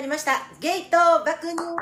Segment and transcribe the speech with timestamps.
[0.00, 0.32] まりました。
[0.60, 1.56] ゲイと爆乳。
[1.56, 1.76] どうも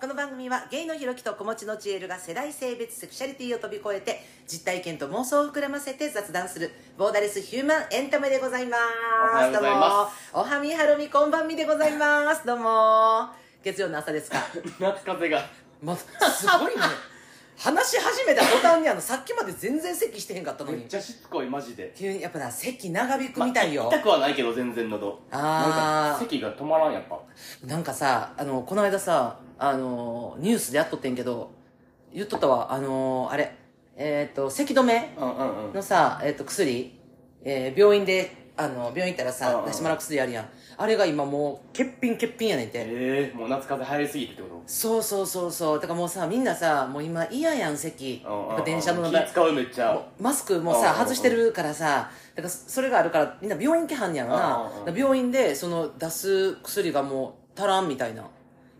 [0.00, 8.76] この番組はゲイのひろきと子持ちのちえるが世代性別セクシャリティを飛び越えて実体験と妄想を膨らませて雑談するボーダレスヒューマンエンタメでございま
[9.46, 9.52] す。
[9.52, 12.46] どうもおはみはるみこんばんみでございます。
[12.46, 13.28] どうも
[13.62, 14.38] 月曜の朝ですか？
[14.80, 15.42] 夏風が。
[15.82, 16.06] ます
[16.58, 16.82] ごいね
[17.56, 20.78] 話し始めた途端にあのさっきまで全然咳してへんかったのに。
[20.78, 21.92] めっちゃしつこいマジで。
[21.96, 25.22] 急にやっぱな咳長引くみたいよ、まあ痛くはないけど全然喉。
[25.30, 25.40] あー。
[25.40, 27.20] なんか咳が止まらんやっぱ。
[27.66, 31.52] なんかさ、あの、この間さ、あの、ニュースでやっとってんけど、
[32.12, 33.54] 言っとったわ、あの、あれ、
[33.96, 35.72] えっ、と、咳止めうんうんうん。
[35.74, 36.98] のさ、えっ、と、薬、
[37.44, 39.64] えー病院で、あの、病院行ったらうんさう、ん。
[39.66, 40.48] 出してもらう薬あるやん。
[40.76, 42.78] あれが今もう、欠品欠品やねんて。
[42.86, 44.62] ええもう夏風入りすぎてってこと？
[44.66, 45.80] そうそうそうそう。
[45.80, 48.22] だからもうさ、みんなさ、もう今嫌やん、咳。
[48.26, 48.48] うんうんうん。
[48.48, 50.02] やっぱ電車の気使うめっちゃ。
[50.20, 52.10] マスクもさ外してるからさ。
[52.34, 54.40] だからそれがあるからみんな病院来はんやんうんうん。
[54.40, 58.24] だから病院でその出す薬がもう足らんみたいな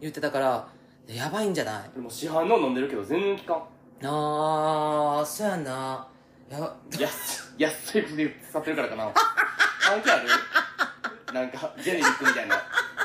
[0.00, 0.69] 言ってたから
[1.06, 1.91] やばいんじゃない？
[1.95, 3.56] でも市販の飲んでるけど全然効かん。
[4.09, 6.06] ああそうやんな。
[6.50, 6.75] やば。
[6.98, 9.05] 安安い薬使ってるからかな
[9.83, 10.28] 関係ある？
[11.34, 12.56] なんかジェネリックみたいな。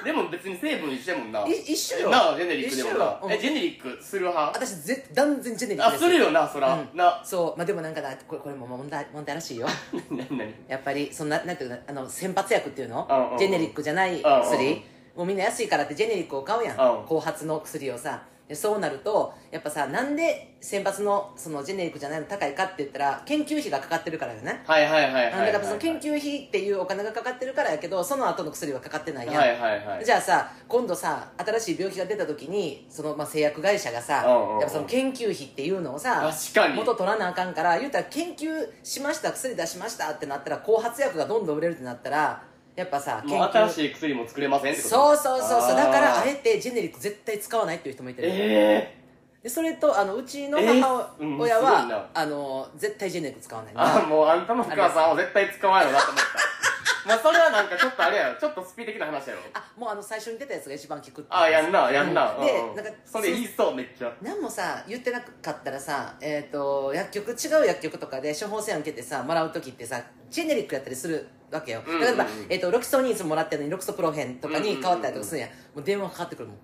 [0.03, 1.47] でも別に成分一緒やもんな。
[1.47, 2.09] い一緒よ。
[2.09, 3.20] なあジェネリックでもな。
[3.23, 3.31] うん。
[3.31, 4.59] えジェネリックする派？
[4.59, 6.98] 私ぜ断然ジェネリックあするよなそら、うん。
[6.98, 7.22] な。
[7.23, 7.58] そう。
[7.58, 9.67] まあでもなんかなこれこれも問題問題らしいよ。
[10.11, 10.53] 何何？
[10.67, 11.78] やっぱりそんななんていうの？
[11.88, 13.08] あの先発薬っていうの？
[13.09, 13.38] うんうん。
[13.38, 14.44] ジェネリックじゃないうんうん。
[14.44, 14.83] 薬
[15.16, 16.78] もうみんな安いからってジェネリックを買うやん。
[16.78, 24.64] 後発の薬をさでそうなるとやっぱさなんで先発のそのジェネリックじゃないの高いかって言ったら研究費がかかってるからよね。
[24.66, 30.06] はいはいはいはいはいだからその研究費っていうお金がかかってるからやけどその後の薬はかかってないやん、はいはいはい。
[30.06, 34.59] じゃあさ今度さ新しい病気が出た時にその、まあ、製薬会社がさ、うん。
[34.59, 36.76] やっぱその研究費っていうのをさ確かに。
[36.76, 42.43] 元取らなあかんから言うたら研究しました薬出しましたってなったら後発薬がどんどん売れるってなったら
[42.77, 44.95] やっぱさ新しい薬も作れませんってこと？
[44.95, 45.76] そうそうそうそう。
[45.76, 48.95] だからあえてジェネリック絶対使わないっていう人もいてる、え
[49.42, 51.26] でそれとあのうちの母えー？
[51.26, 53.73] うんあの絶対ジェネリック使わない。
[53.73, 56.27] えあもうあんたのお母さんは絶対使わんやろなと思った。
[57.08, 58.39] まあそれはなんかちょっとあれやろ。
[58.39, 59.42] ちょっとスピ的な話やろ。
[59.54, 62.45] あもうあの最初に出たやつが一番効くあやんなやんな、うん。
[62.45, 62.70] でうん。
[62.70, 64.14] うんなんかそれ言いそうめっちゃ。
[64.21, 75.42] 何もさ言ってなかったらさ、えー、と薬局違う薬局とかで処方箋を受けてさもらう時ってさジェネリックやったりするわけよ、例えば、えー、とロキソニンいつももらってるのにロキソプロフェンとかに変わったりとかするん。
[75.42, 76.58] や、もう電話かかってくるもん。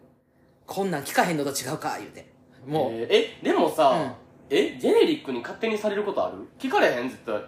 [0.66, 2.32] こんなん聞かへんのと違うか言うて。
[2.68, 4.12] もう、えーえでもさ、うん。
[4.50, 6.38] えジェネリックに勝手にされることある？
[6.60, 7.42] 聞かれへん絶対。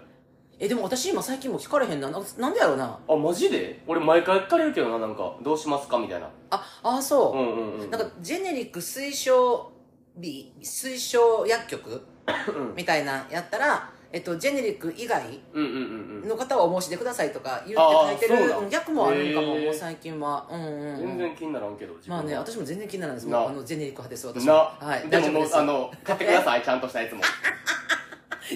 [0.57, 2.09] えでも私今最近もう聞かれへんな。
[2.09, 2.97] ななんでやろうな。
[3.07, 3.81] あマジで？
[3.85, 6.29] 俺毎回聞かれるけどななんかどうしますかみたいな。
[6.51, 9.71] ああそう、うんうんうんなんかジェネリック推奨
[10.15, 12.05] 日推奨薬局
[12.47, 12.73] うん。
[12.75, 20.47] みたいなやったら、えっと、ジェネリック以外の方はお申し出くださいとか言って書いてるそうだうん逆もあるんかも、もう最近は。
[20.49, 23.35] うんうん、うん、全然気にならんけどまあね私も全然気にならないです。
[23.35, 25.09] あのジェネリック派です私な、ははい。
[25.09, 27.21] でももうあの買ってください ちゃんとしたやつも。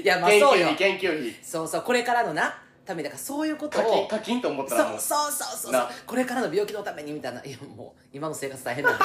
[0.01, 0.67] いやまあ研そうよ。
[0.67, 1.35] 究費研究費。
[1.43, 4.99] そうそうこれからのなためだからそういうこと課を金課金と思ったらもう。
[5.01, 7.43] そうそうそうそうこれからの病気のためにみたいな。
[7.43, 9.03] いやもう今の生活大変なんで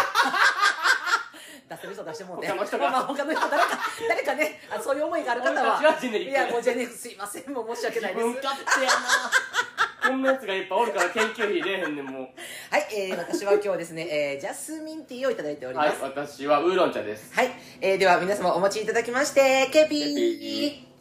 [1.69, 2.49] 出せる人出してもうて。
[2.49, 2.91] 他の人が。
[2.91, 3.69] まあ、他の人誰か
[4.09, 5.79] 誰かねあそういう思いがある方は。
[5.79, 8.27] 俺たちはジェネリックいやもうジェネリックすいませんもう申し訳ないです。
[8.27, 8.97] 自分勝手やな
[10.05, 12.23] こんなやつがいっぱいおるから研究費出えへんねんもう。
[12.71, 16.03] はい、えー、私は今日はですね、えー、ジャスミンティーをいただいております。
[16.03, 17.35] はい私はウーロン茶です。
[17.35, 17.51] はい、
[17.81, 20.15] えー、では皆様お待ちいただきまして、 KP ー。
[20.15, 20.95] KP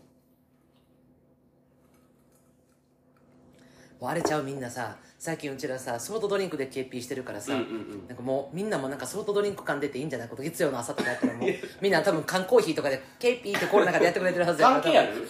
[4.00, 7.70] もう荒れちゃうみんなさ、最近うちらさ、ソフトドリンクで KP してるからさ、うんうんう
[8.04, 10.28] んなんかもうみんなもなんかソフトドリンク感出ていいんじゃない？
[10.28, 15.26] こと月曜の朝とかやったらもう、みんな多分缶コーヒーとかで KP ってコロナ禍でやってくれてるはずや関係ある？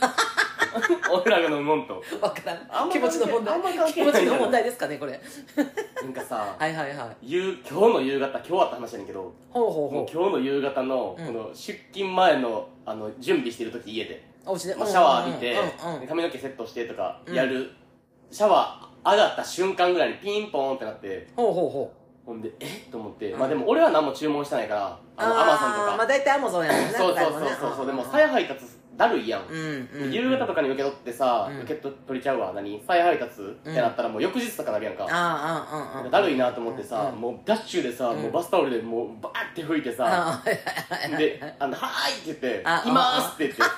[1.14, 2.90] 俺らが飲むもんとわからん。
[2.90, 3.62] 気持ちの問題。
[3.94, 5.22] 気持ちの問題ですかね、これ。
[6.02, 7.30] なんかさはいはいはい。
[7.32, 14.50] 夕今日の夕方今日あった話やねんけどほうほうほもう今日の夕方のうんこの出勤前のあの準備してる時家でう。
[14.50, 14.76] お家で？
[14.76, 17.70] まあシャワー浴びてうんうんうん髪の毛セットしてとかやる
[18.32, 21.98] シャワー上がった瞬間ぐらいにピンポーンってなってほうほうほう。
[22.26, 22.86] ほんでえ？
[22.88, 23.40] っと思ってうん。
[23.40, 25.96] まあでも俺は何も注文してないからあのアマゾンとか。
[25.98, 26.88] まあ大体アマゾンやもんね。
[26.96, 28.64] そうそうそうそうそうでも再配達
[28.96, 29.46] だるいやん。
[29.48, 30.12] うんうん。
[30.14, 31.62] 夕方とかに受け取ってさ、うん。
[31.64, 32.54] 受け取りちゃうわ。
[32.54, 32.82] 何？
[32.88, 36.12] 再配達ってなったらもう翌日とかなるやんか、ああ、うんうんうん。
[36.12, 38.22] だるいなと思ってさ、うんもうダッシュでさ、うん。
[38.22, 40.42] もうバスタオルでもうバーって拭いてさ。
[41.18, 43.62] で「あのはーい」って言って「あいます」って言って。
[43.62, 43.70] は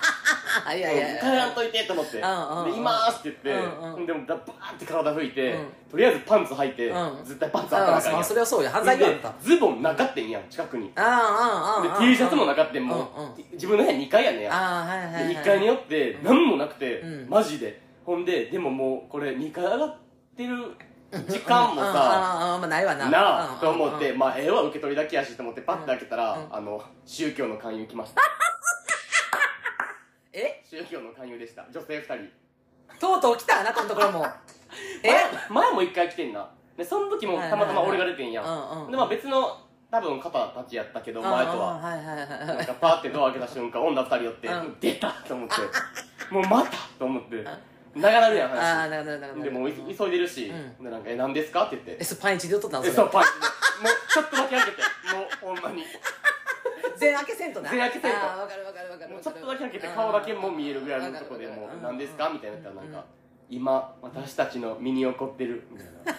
[0.76, 1.20] いはいはい。
[1.20, 2.74] 帰らんといてと思って「でうんうん。
[2.76, 4.06] います」って言って、うんうん。
[4.06, 4.44] でもバーっ
[4.80, 5.74] て体拭いて、うん。
[5.92, 7.20] とりあえずパンツ履いて、うん。
[7.24, 8.24] 絶対パンツあったらああ、あかんやん。
[8.24, 8.70] それはそうよ。
[8.70, 9.34] 犯罪よ、あんでた。
[9.42, 10.92] ズボンなかってんやん近くに。
[10.96, 12.00] ああ、ああ、ああ。
[12.00, 13.34] で T シャツもなかってんもう、うんうん。
[13.54, 14.42] 自分の部屋2階やねん。
[14.42, 15.28] やああ、はいはいはい。
[15.30, 17.30] で1階によって何もなくて、うん。
[17.30, 17.82] マジで。
[18.06, 19.98] ほんででももうこれ2階上がっ
[20.38, 20.76] てる
[21.28, 23.10] 時間もさああまあないわな。
[23.10, 23.60] なあうん。
[23.60, 24.20] と思って、うん。
[24.20, 26.56] まあええわ受け取りだけやしと思ってパッと開けたら、うん。
[26.56, 28.22] あの宗教の勧誘来ました
[30.36, 30.62] え？
[30.70, 31.66] 宗教の勧誘でした。
[31.72, 32.16] 女性2人。
[33.00, 34.26] とうとう来たあなたのところも。
[35.02, 35.10] え？
[35.50, 36.48] 前前も一回来てんな。
[36.78, 39.58] でその時もたまたま俺が出てんやん、うんうんでまあ別の
[39.90, 41.78] 多分方たちやったけど前とは。
[41.78, 42.48] はいはいはいはい。
[42.48, 44.78] なんかパーってドア開けた瞬間女2人寄って、うん。
[44.82, 46.34] 出たと思って。
[46.34, 47.46] もうまたと思って。
[47.96, 49.34] 長なるやんああ話なるほどなる。
[49.34, 50.84] ほどでもうい急いでるし、うん。
[50.84, 51.98] でなんか「え何ですか?」って言って。
[52.02, 53.30] えそれパンイチで撮ったのえそうパンチ。
[53.32, 54.82] でもうちょっとだけ開けて。
[55.16, 55.84] もうほんまに
[56.98, 57.70] 全開けせんとな。
[57.70, 58.18] 全開けせんと。
[58.18, 63.06] ああ分かる分かる分かるもうちょっとだけ開けて顔だけも見えるぐらいのとこでもう「何ですか?」みたいなやったらなんか
[63.50, 66.14] 「今私たちの身に起こってる」みたいな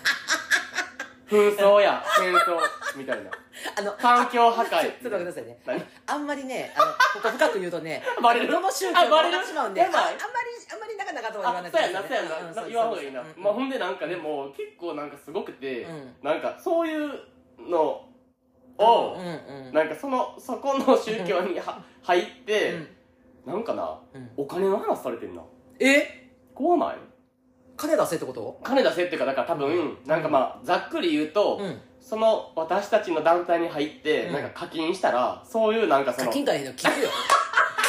[1.28, 2.58] 紛争や戦争
[2.96, 3.30] みたいな。
[3.78, 4.68] あの環境破壊。
[4.68, 5.58] ちょっと待ってくださいね。
[5.66, 5.82] 何？
[6.06, 8.52] あんまりねあのここ深く言うとね バレる？
[8.52, 10.06] どの宗教あバレるもしまうんでああんまり
[10.72, 16.16] あんまり長々とは言わなくてあそうやなそうやな、うん言わんほうがいいな、そうまあ、ほんでなんかでも結構なんかすごくて、うん。
[16.22, 17.10] なんかそういう
[17.58, 18.05] の
[18.78, 19.18] を、う。
[19.18, 19.72] んうん。
[19.72, 22.72] なんかそのそこの宗教には入って、
[23.46, 23.52] うん。
[23.52, 24.30] なんかなうん。
[24.36, 25.42] お金の話されてんな。
[25.80, 26.30] え？
[26.54, 26.96] 怖ない？
[27.76, 28.60] 金出せってこと？
[28.62, 31.80] 金出せっていうかだから多分、なんかまあざっくり言うと、うん。
[32.00, 34.32] その私たちの団体に入って、うん。
[34.32, 37.10] なんか課金したらそういうなんかその課金とは言うの聞くよ。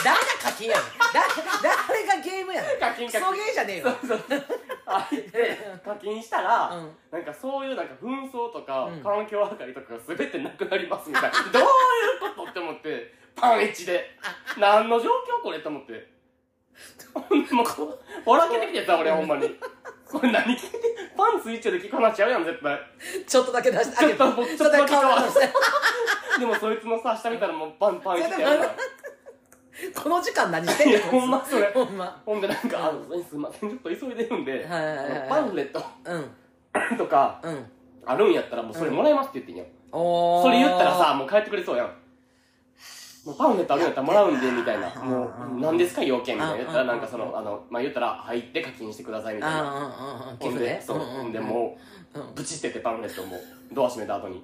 [0.03, 0.83] 誰が課金やねん。
[0.83, 1.21] だ
[1.87, 2.79] 誰がゲームやねん。
[2.79, 3.21] 課金課金。
[3.21, 4.43] クソゲーじゃねえよそうそう
[4.87, 6.91] 入って課金したら、うん。
[7.11, 9.03] なんかそういうなんか紛争とか、うん。
[9.03, 11.37] 環境破壊とかが全てなくなりますみたいな。
[11.51, 14.17] どういうことって思ってパン1で。
[14.57, 16.17] 何の状況これと思って。
[17.51, 19.59] もう笑けてきてさ俺ほんまに。
[20.05, 20.79] これ何聞いて
[21.17, 22.79] パンツ一丁で聞く話ちゃうやん絶対。
[23.27, 25.49] ちょっとだけ出してちょっと僕ちょっとだけ顔出して。
[26.39, 28.75] でもそいつのさ下見たらもうパンパン1それでもでやるから
[29.95, 31.67] この時間何してんねんいやほんまそれ。
[31.73, 32.21] ほんま。
[32.25, 35.17] ほんでなんか「あのすいませんちょっと急いでるんで、はいはいはいはい。
[35.17, 36.31] あのパンフレットうん。
[36.97, 37.65] とかうん。
[38.05, 40.43] あるんやったらもうそれもらえますって言ってんやん、おー。
[40.43, 41.87] それ言ったらさもう帰ってくれそうやん。
[43.25, 44.89] もうパンフレットあるんやったらもらうんでみたいな。
[44.95, 46.57] もう何ですか要件みたいな。
[46.57, 49.59] 言ったらなんかそのあのまあ言ったら入って課金してくださいみたいな。
[49.59, 50.37] あーうんうんうん。
[50.39, 50.81] 寄ほん付ねで？
[50.81, 50.99] そう。
[50.99, 51.77] ほんでも
[52.15, 52.21] うん。
[52.21, 53.37] うブチっててパンフレットも
[53.73, 54.41] ドア閉めた後に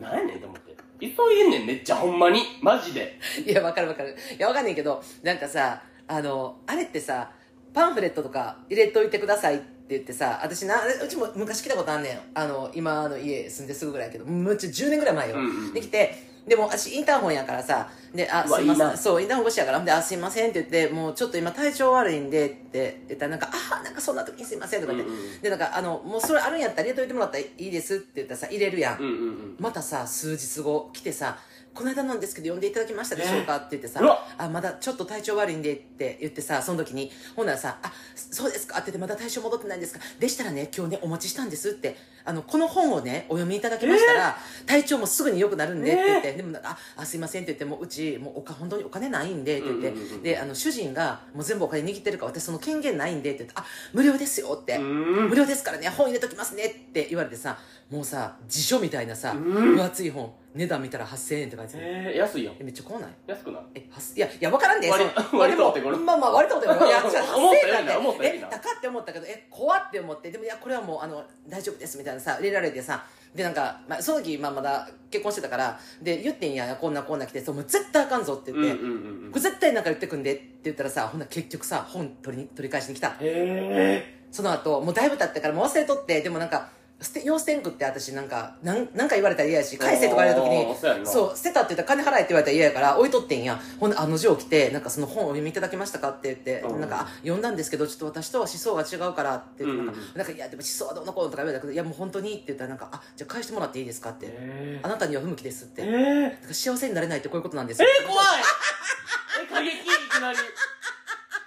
[0.00, 4.16] 何やねんと思って急いでんねんめっちゃほんまにマジで いや、わかるわかる。
[4.36, 7.30] いや、わかんないけど、なんかさ、あの、あれってさ、
[7.72, 12.20] パンフレットとか入れといてくださいって言ってさ、私な、うちも昔来たことあんねん。
[12.34, 15.36] あの、今の家住んですぐぐらいやけど、むっちゃ10年ぐらい前よ。
[15.36, 18.84] うんうんできて、でも私インターホンやからさ、で、あ、すいませ。
[18.84, 18.96] ん。
[18.98, 28.98] そう、インターホン越しやから、で、あ、すいませんって言って、もうちょっと今体調悪いんでって言ったら、なんか、あ、なんかそんな時にすいませんとか言って、うんうんで、なんか、あの、もうそれあるんやったら入れといてもらったらいいですって言ったらさ、入れるやん。
[28.98, 29.56] うんうんうん。
[29.58, 31.38] またさ数日後来てさ
[31.74, 40.00] 「この間なんですけど呼んでいただきましたでしょうか?」って言ってさうわ「あまだちょっと体調悪いんで」って言ってさその時にほんならさ「あそうですか」って言って「まだ体調戻ってないんですか。
[40.18, 44.36] でしたらね今日ねお持ちしたんです」ってあのこの本をねお読みいただきましたら、
[44.66, 54.76] 体調もすぐに良くなるんでって言って、でもああすいませんって言ってもううちもうおか本当にお金ないんでって言って、であの主人がもう全部お金握ってるから私その権限ないんでって言って「あ無料ですよ」って。
[54.76, 55.28] うん。
[55.28, 57.58] 無料ですからね本入れときますねって言われてさ
[57.90, 59.76] もうさ辞書みたいなさ、うん。
[59.76, 62.54] 分厚い本値段見たら8000円って書いてえー、安いやん。
[62.60, 63.10] えめっちゃ怖ない？
[63.26, 63.62] 安くない？
[63.74, 64.88] えはすいやいや分からんで。
[64.88, 68.46] 割その 割とお手まあまあ割とお手頃いやじゃあ思ったよりな8000円なんて思ったよりな。
[68.46, 70.30] え高って思ったけどえ怖って思って。
[70.30, 78.88] でもいやこれはもうあの大丈夫ですみたいなさ入れられてさでなんか、まあ、その時、まあ、まだ結婚してたからで言ってんやこんなこんな来てそうもう絶対あかんぞって言って、うんうんう
[79.22, 79.30] んうん。
[79.32, 83.16] これ絶対なんか言ってくんでって言ったらさほんなら結局さ本取りに取り返しに来た。
[83.20, 86.68] へその後もうだいぶ経ってからもう忘れとってでもなんか
[87.00, 93.60] 捨て用捨てんくって私なんかなんなんか言われたら嫌やし返せとか言われた時にそう捨てたって言ったら金払えって言われたら嫌やから置いとってんや。
[93.78, 96.80] ほんであの字を来てなんかその本をお読みいただけましたかって言って、うん。
[96.80, 100.18] なんかあ読んだんですけどちょっと私とは思想が違うからってなんか,、うん。
[100.18, 108.26] なんかいやでも思想はどうのこうのとか言われたけどいやもう本当にって言ったらなんかあじゃあ返してもらっていいですかって、えあなたには不向きですって、えだー、から幸せになれないってこういうことなんですえよー、怖い。
[109.44, 110.38] え過激いきなり。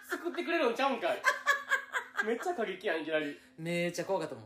[0.10, 1.22] 救ってくれるんちゃうんかい。
[2.26, 3.40] めっちゃ過激やんいきなり。
[3.58, 4.44] めっちゃ怖かったもん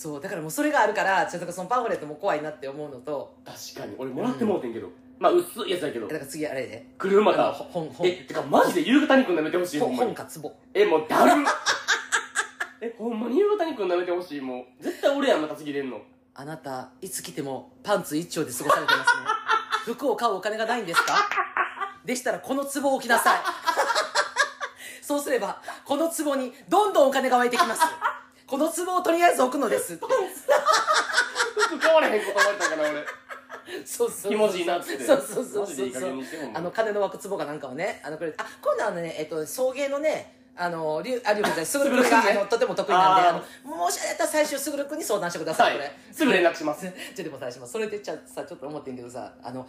[0.00, 4.88] そうだからもうそれがあるからちょっとそのパンフレットも怖いなって思うのと確かに俺もらってもうてんけど、
[5.18, 6.06] まあ薄いやつだけど。
[6.06, 6.86] だから次あれで。
[6.86, 8.06] あの車が本本。
[8.06, 10.14] えてかマジで夕方にくん舐めてほしいほ本んまに。
[10.14, 10.52] 本か壺。
[10.72, 11.42] えもうだる
[12.80, 14.84] えほんまに夕方にくん舐めてほしいもう。
[14.84, 16.00] 絶対俺やんまた次出んの。
[16.32, 19.22] あなたいつ来てもパンツ一丁で過ごされてますね。
[19.94, 21.16] 服を買うお金がないんですか？
[22.04, 23.40] でしたらこの壺を置きなさい。
[25.02, 27.80] そうすればこの壺にどんどんお金が湧いてきます
[28.48, 30.06] この壺をとりあえず置くのですって。
[30.06, 33.04] 服買われへんことたんかな俺。
[33.84, 35.04] そうそうそう気持ちいいなっつって。
[35.04, 42.02] そうそうそうマジでいい加そう減にしてほんまあの金の湧く壺かなんかをねあのくれてあ今度はねえっと送迎のねあの、りゅう、あ、りゅうくんじゃない、すぐる。
[42.02, 43.30] くんが、とても得意なんで、あー。
[43.30, 43.32] あ
[43.70, 45.92] の、もしあれやったら最終すぐるくんに相談してくださ、はいいこれ。
[46.10, 46.84] すぐ連絡します。
[47.14, 49.64] ちょ、でもさ、しますそれでちゃさ、ちょっと思ってんけどさ、あの、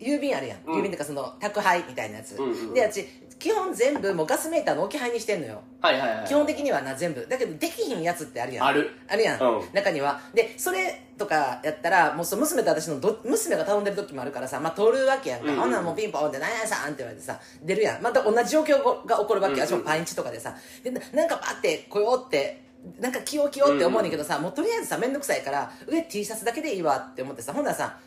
[0.00, 0.58] 郵便あるやん。
[0.66, 2.36] うん郵便ってかその、宅配みたいなやつ。
[2.36, 3.04] うんうんで、私、
[3.38, 5.60] 基本全部もうガスメーターの置き配にしてんのよ。
[5.80, 7.26] はいはいはい基本的にはな、全部。
[7.28, 8.66] だけど、できひんやつってあるやん。
[8.66, 9.40] あるあるやん。
[9.40, 10.20] うん中には。
[10.32, 15.46] で、それとかやったら、もうその娘と私のど、娘が頼んでる時もあるからさ、まあ、取るわけやんか。
[15.46, 18.02] うんうんほんならもうピンポンって、何やさんって言われてさ、出るやん。
[18.02, 19.66] また同じ状況が起こるわけよ。
[19.66, 20.54] うんうん私もパンチとかでさ。
[20.82, 22.62] で、ななんかパって来ようって、
[23.00, 27.98] なんか着よう着ようって思うねんけどさ、もうとりあえずさ、めんどくさいから、上 T シャツだけでいいわって思ってさ、ほんならさ、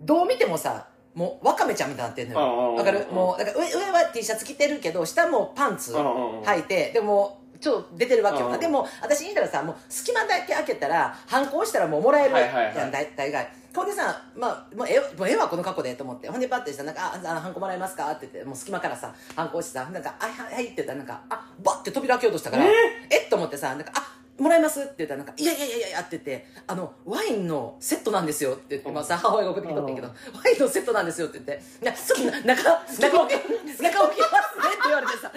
[0.00, 2.74] どう見てもさ、もう、わかめちゃんみたいになってんのよ。
[2.74, 3.06] わかる？
[3.10, 8.48] もう、だから上上は T シャツ着てるけど、下もパンツ履いて、でも、ちょっと出てるわけよ。
[8.48, 12.34] うんでも、私言ったらさ、もう隙間だけ開けたら、反抗したらもうもらえる。
[12.78, 13.48] やん、大大概。
[13.74, 16.28] ほんでさ、まあ、もうえもうええわ、この過去で、と思って。
[16.28, 18.10] ほんで、パッてしたら、なんか、あ、あの、ハンコもらえますか？
[18.10, 22.68] って言って、もう隙間からさ、ハンコしてさ、なんか、あ、はい、はいって言ったら、なんか、あ、バッて扉開けようとしたから、え
[23.10, 23.28] えっ？
[23.28, 24.80] と思ってさ、なんか、あ、もらえます？
[24.80, 30.14] って言ったら、なんか、いやいやいやいやって言って、あの、ワインのセットなんですよって言って、まあさ、母親が送ってきとってんけど、ワ
[30.50, 32.62] インのセットなんですよって言って、いや、ちょっと中、
[33.00, 35.32] 中置き、中置きますねって言われてさ、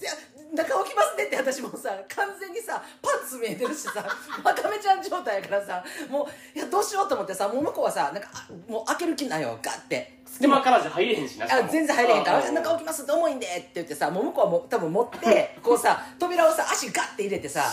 [0.00, 0.12] いや、
[0.54, 4.00] 中置きますねって私もさ、完全にさ、パンツ見えてるしさ、
[4.42, 6.22] わかめちゃん状態やからさ、も
[6.54, 10.18] う、いや、どうしようと思ってさ、もう向こうはさ、なんか、あもう開ける気ないよ、ガッて。
[10.26, 11.68] 隙間からじゃ入れへんしなあも。
[11.68, 17.72] 全然入れへんから「うん中置きますって重いんで」って言ってさもう向こうはもう多分持って こうさ扉をさ足ガッて入れてさ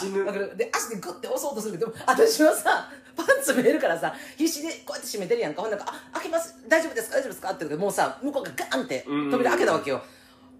[0.55, 5.63] で足でグッて押そうとするけど私はさパンツ見えるからさ必死でこうやって閉めてるやんか。
[5.63, 6.55] ほんなんか「あ開けます。
[6.65, 7.17] 大丈夫ですか？
[7.17, 9.31] 大丈夫ですか?」って言うけどもうさ向こうがガンってうん。
[9.31, 10.01] 扉開けたわけよ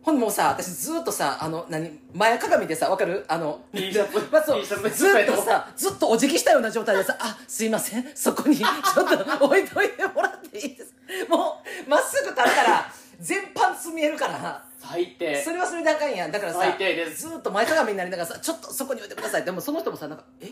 [0.05, 3.25] ほんでもうさ私ずっとさあの何前かがみでさわかる？
[3.27, 4.19] あの T シャツ。
[4.31, 4.62] まあそう。
[4.62, 8.12] T シャツでずっとさずっとお辞儀したような状態でさ「あすいません。
[8.13, 10.93] そこに ちょっと置いといてもらっていいです。
[11.27, 14.63] もうまっすぐ立ったら全パンツ見えるから。
[14.79, 15.43] 最低。
[15.43, 16.31] それはそれであかんやん。
[16.31, 17.27] だからさ最低です。
[17.27, 19.43] ずっと前かがみになりながらさちょっとそこに置いてください。
[19.43, 20.51] でもその人もさなんかえ？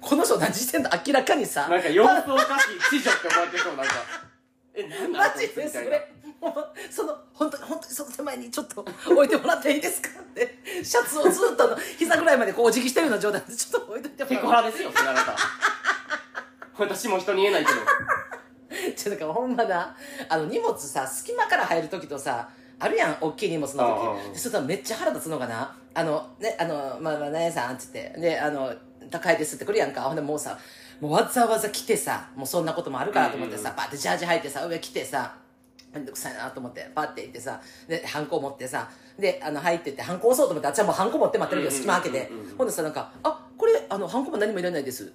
[0.00, 3.92] この人何してんの明らかにさなんか様子おかしい知女って思われてそうなんか。
[4.76, 6.12] えなんマジでそれ。
[6.90, 7.62] その本当に
[8.36, 15.36] にちょっと置いてもらっていいですかってシャツをずっと膝ぐらいまでこうお辞儀したような状態でちょっと置いといてセもらってクハラですよそれあなた
[16.78, 19.96] 私も人に言えないけどちょだからほんまな
[20.28, 22.48] あの荷物さ隙間から入る時とさ
[22.78, 25.76] あるやん大きい荷物のうん時でそれとめっちゃ腹立つのがな。
[25.96, 28.12] あのねあのまあまあ何やさんっつって。
[28.18, 28.74] であの
[29.10, 30.02] 高いですって来るやんか。
[30.02, 30.58] ほんでもうさ
[31.00, 33.76] もうわざわざ来てさもうそんなこともあるからと思ってさ、うんうんうん。
[33.76, 35.36] バーってジャージ履いてさ上来てさ
[35.94, 42.30] めんどくさいなと思ってパッて行ってさでハンコ持ってさであの入ってってハンコ押そうと思ってあっちはもうハンコ持って待ってるけど隙間開けて。
[42.58, 45.12] ほんでさなんか「あこれあのハンコも何もいらないです。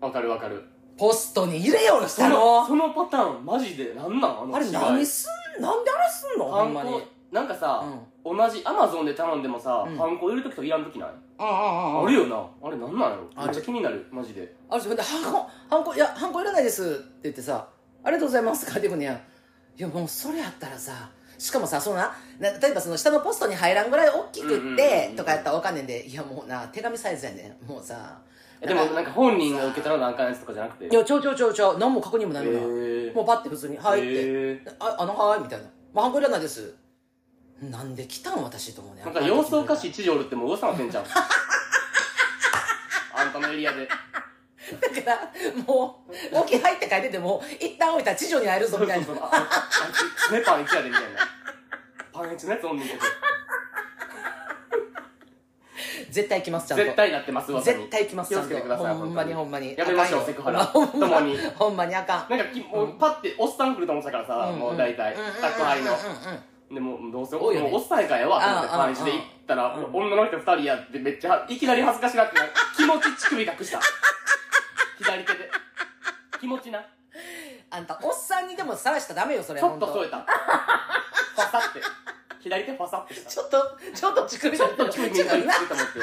[0.00, 0.62] わかるわかる」
[0.98, 2.60] ポストに入れようとしそたの。
[2.62, 4.42] のそのパターンマジでなんなん？
[4.42, 6.46] あのあれ何すんなんであれすんの？
[6.46, 7.02] ほハンコんまに。
[7.30, 7.84] なんかさ、
[8.24, 9.96] 同じアマゾンで頼んでもさ、うん。
[9.98, 12.42] ハンコいる時といらん時ない、あああああるよな。
[12.62, 13.44] あれなんなんやろ？
[13.44, 14.06] めっちゃ気になる。
[14.10, 14.54] マジで。
[14.70, 17.68] あれそれでハンコハンコいやハンコいらないですって言ってさ
[18.02, 19.20] ありがとうございますって書いてくんねや
[19.78, 21.08] いやもうそれやったらさ
[21.38, 27.66] しかもさそのなな例えばその下のポストに入らんぐらい大きくってとかやったらわかんねんでいやもうな手紙サイズやねん。
[27.66, 28.18] もうさ
[28.60, 30.88] えでもなんか本人が受け取らなあかんやつとかじゃなくて？
[30.88, 34.08] いやちょうちょうちょうちょう何も確認もないもうパッて普通に「はい」って。
[34.08, 36.74] へ「ああのはい」みたいな「まあ、ハンコいらないです」
[37.62, 41.04] なんで来たん私と思うねなんか様子おかしい知女おるってもう噂なってんじゃん
[43.14, 43.88] あんたのエリアで
[44.80, 49.06] だからもう「置き入って書いてても一旦置いたら知女に会えるぞみたいな。
[49.06, 49.30] そうそうそう。
[49.32, 49.46] ああ
[49.88, 51.08] いつねパン一やでみたいな。
[52.12, 53.00] パン一のやつおんねんけど
[56.10, 56.84] 絶対来ますちゃんと。
[56.84, 59.76] 絶対なってます噂に絶対来ます気をつけてくださいほんまにほ本んまに。
[59.76, 60.26] やめましょうあかんよ。
[60.26, 60.64] セクハラ。
[60.64, 61.38] ほんま共に。
[61.54, 62.30] ほんまにあかん。
[62.30, 65.14] なんかきもうパッておっさん来ると思ってたからさ、もう大体。
[65.40, 65.92] 宅配の、
[66.72, 67.70] でもうどうせ多いよね。
[67.70, 72.42] もうおっさんやからやわと思ってああパンチで行ったら、うん女の人二人やってめっちゃいきなり恥ずかしなってな
[72.76, 73.80] 気持ち乳首隠した
[74.98, 75.50] 左手で。
[76.40, 76.84] 気持ちな。
[77.70, 80.18] あんたおっさんにでもさらしたらダメよそれちょっとほん添えた。
[80.18, 81.80] ファサって。
[82.40, 83.30] 左手ファサってした。
[83.30, 85.98] ちょっとちょっと乳首ちょっと乳首見えたりなすると思って。
[85.98, 86.02] い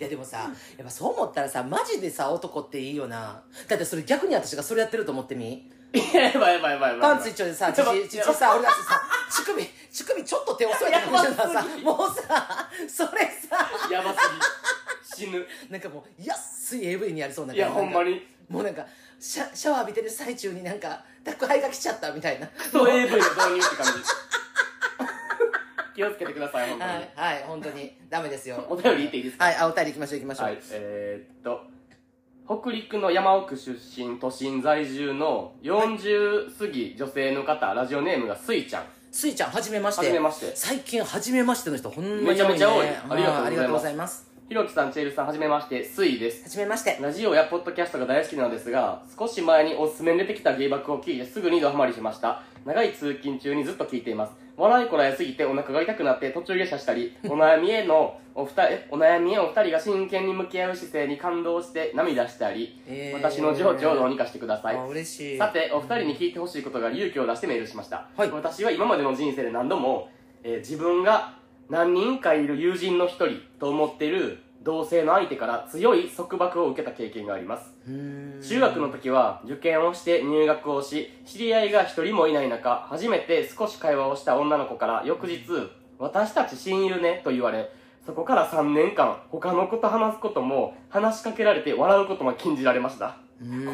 [0.00, 3.42] やでもさやっぱそう思ったらさマジでさ男っていいよな。
[3.68, 5.70] だってそれ逆に私がそれやってると思ってみ？
[5.92, 7.00] やばいやばいやばいやばい。
[7.00, 8.82] パンツ一丁でさ父父さ俺だって。
[8.82, 9.00] さ
[9.30, 11.30] 乳首乳首ちょっと手を添えてやばす
[11.78, 11.84] ぎ。
[11.84, 13.68] もうさそれさ。
[13.92, 14.83] やばすぎ
[15.14, 15.46] 死ぬ。
[15.70, 18.26] なんかもう安い AV にやりそうないやなんかほんまに。
[18.48, 18.84] もうなんか
[19.18, 22.46] シャシャワー浴びてる最中になんか宅配が来ちゃったみたいな。
[22.48, 23.92] クソ AV の導入って感じ。
[25.94, 27.96] 気をつけてください本当に、はいはい本当に。
[28.10, 28.66] ダメですよ。
[28.68, 29.44] お便り言っていいですか？
[29.44, 31.60] はいあお便り行きましょう行きましょう、はい、えー、っと、
[32.62, 38.84] 北陸の山奥出身、都心在住の40過ぎ女性の方、ラジオネームがスイちゃん。
[39.12, 40.00] スイちゃんはじめまして。
[40.00, 40.52] はじめまして。
[40.56, 42.88] 最近はじめましての人ほんまに多い、ね、めちゃめちゃ多い。
[42.88, 43.46] あありがとうございます。
[43.46, 46.42] ありがとうございますひろきさん、チェールさん、はじめまして、スイです。
[46.44, 52.42] はじめましてラジオやポッドキャストが大好きなのですが、少し前におすすめに出てきた芸爆を聞いてすぐにドハマりしました。
[52.66, 54.34] 長い通勤中にずっと聞いています。
[54.58, 64.76] 笑いこらえすぎてお腹が痛くなって途中下車したり、お悩みへのお二人、お悩みへお二人が真剣に向き合う姿勢に感動して涙したり、えー私の情緒をどうにかしてください。
[64.76, 68.08] あ嬉しいさて、お二人に聞いてほしいことが勇気を出してメールしました。
[68.14, 70.10] はい私は今までの人生で何度も、
[70.42, 71.32] えー自分が
[71.68, 77.72] 何人かいる友人の一人と思っている同性の相手から強い束縛を受けた経験があります。
[78.48, 85.42] 中学の時は受験をして入学をし、知り合いが一人もいない中、初めて少し会話をした女の子から翌日、
[85.98, 87.70] 私たち親友ねと言われ、
[88.06, 93.16] そこから3年間、他の子と話すことも、話しかけられて笑うことも禁じられました。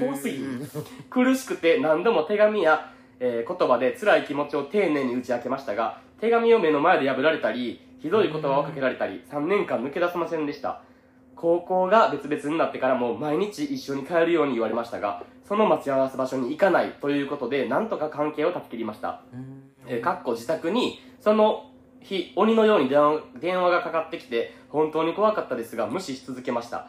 [0.00, 0.66] 怖すぎる
[1.08, 10.82] 苦しくて何度も手紙や、えー言葉で辛い気持ちを丁寧に打ち明けましたが手紙を目の前で破られたりひどい言葉をかけられたり3年間抜け出せませんでした。
[11.36, 19.22] 高校が別々になってからも毎日一緒に帰るように言われましたがその待ち合わせ場所に行かないということでなんとか関係を断ち切りました。
[19.86, 26.88] えーかっこ自宅にその日鬼のように電話電話がかかってきて本当に怖かったですが無視し続けました、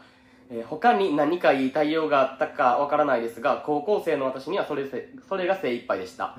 [0.50, 6.36] えー他に何か言いたいようがあったかわからないですが高校生の私にはそれせそれが精一杯でした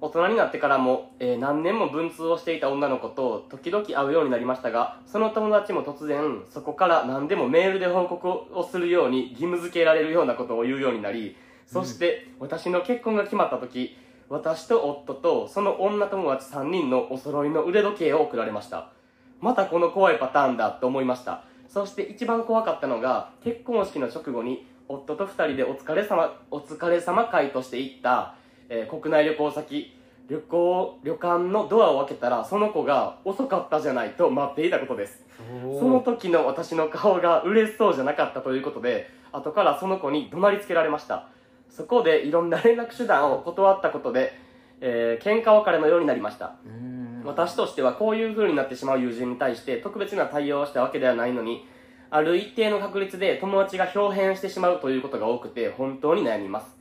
[0.00, 13.96] 大人になってからも、えー何年も文通をしていた女の子と時々会うようになりましたがその友達も突然そこから何でもメールで報告をするように義務付けられるようなことを言うようになりそして、私の結婚が決まった時
[14.30, 18.92] 私と夫とその女友達3人のお揃いの腕時計を贈られました。
[19.40, 21.42] またこの怖いパターンだと思いました。
[21.68, 28.36] そして一番怖かったのが結婚式の直後に夫と2人でお疲れ様お疲れ様会として行った、
[28.70, 29.92] えー国内旅行先
[30.28, 35.26] 旅行旅館のドアを開けたらその子が遅かったじゃないと待っていたことです。
[35.78, 41.28] その時の私の顔が嬉しそうじゃなかったということで後からその子に怒鳴りつけられました。
[41.68, 44.32] そこでいろんな連絡手段を断ったことで、
[44.80, 46.54] えー喧嘩別れのようになりました。
[47.24, 51.66] 私としてはこういう風になってしまう友人に対して特別な対応をしたわけではないのに
[52.10, 56.79] ある一定の確率で友達が表変してしまうということが多くて本当に悩みます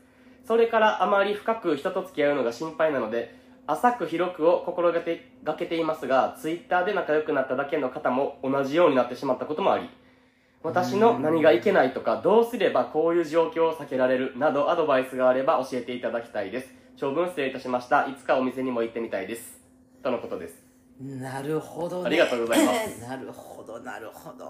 [0.50, 3.36] それからあまり深く人と付き合うのが心配なので
[3.68, 9.88] 浅く広くを心がけがけていますがツイッターで仲良くなっただけの方も同じようになってしまったこともあり
[10.64, 16.70] 私の何がいけないとかどうすればこういう状況を避けられるなどアドバイスがあれば教えていただきたいです。
[16.98, 18.08] 長文失礼いたしました。
[18.08, 19.62] いつかお店にも行ってみたいです。
[20.02, 20.56] とのことです。
[21.00, 22.08] なるほどね。
[22.08, 23.02] ありがとうございます。
[23.08, 24.46] なるほどなるほど。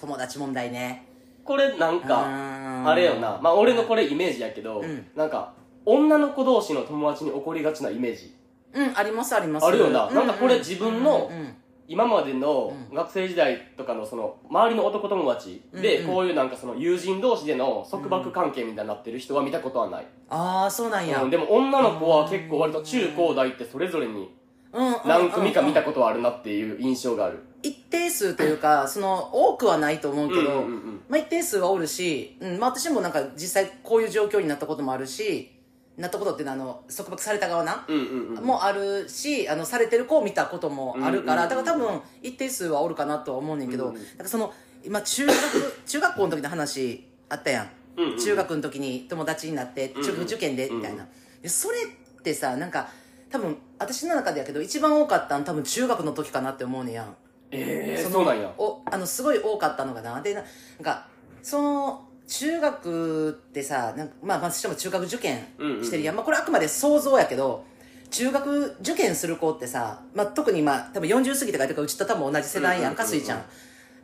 [0.00, 1.04] 友達問題ね。
[1.44, 2.53] これなんか
[2.88, 3.38] ああれよな。
[3.42, 5.06] まあ俺のこれイメージやけど、うん。
[5.14, 5.52] なんか
[5.84, 8.34] 女の子同士の友達に起こりがちなイメージ。
[8.74, 9.66] うんありますあります。
[9.66, 10.08] あるよな。
[10.08, 11.54] うなんかこれ自分のうんうん
[11.86, 16.14] 今までのう学生時代とかのその周りの男友達でうんうん。
[16.14, 24.34] こういうなんかその友人同士での束縛関係みたいになってる人は見たことはない、ああそうなんや、うんでも女の子は結構割と中高大ってそれぞれに
[24.72, 24.94] うんうん。
[25.04, 31.00] 何組か見たことはあるなっていう印象がある一定数というかその多くはないと思うけど、うんうんうん。
[31.08, 35.50] まあ、一定数はおるし、うんまあ、私もなんか実際こういう状況になったこともあるし
[35.96, 38.44] なったことっていうのはあの束縛された側な、うんうんうん。
[38.44, 44.52] もあるしあのされてる子を見たこともあるから、うんうんうんだから多分一定数はおるかなとは思うねんけど、うんうんなんかその
[44.84, 45.34] 今中学
[45.86, 51.06] 中学校の時の話あったやん、うんうん中学の時に友達になって中学受験でみたいな、
[51.40, 52.88] でそれってさなんか
[53.30, 57.16] 多分私の中でやけど一番多かったん多分中学の時かなって思うねやん
[57.54, 58.52] ええのそうなんや。
[58.58, 60.20] おあのすごい多かったのかな。
[60.20, 60.48] でななん
[60.82, 61.06] か
[61.42, 65.46] その中学ってさなんか、まあ、まあしかも中学受験
[65.82, 67.64] してるやん、まあ、これあくまで想像やけど
[68.10, 72.94] 中学受験する子ってさ、まあ、特にまあ多分40過ぎてからとかうちと多分同じ世代やん。
[72.94, 73.22] かうんうんうんうん。
[73.22, 73.44] すいちゃん。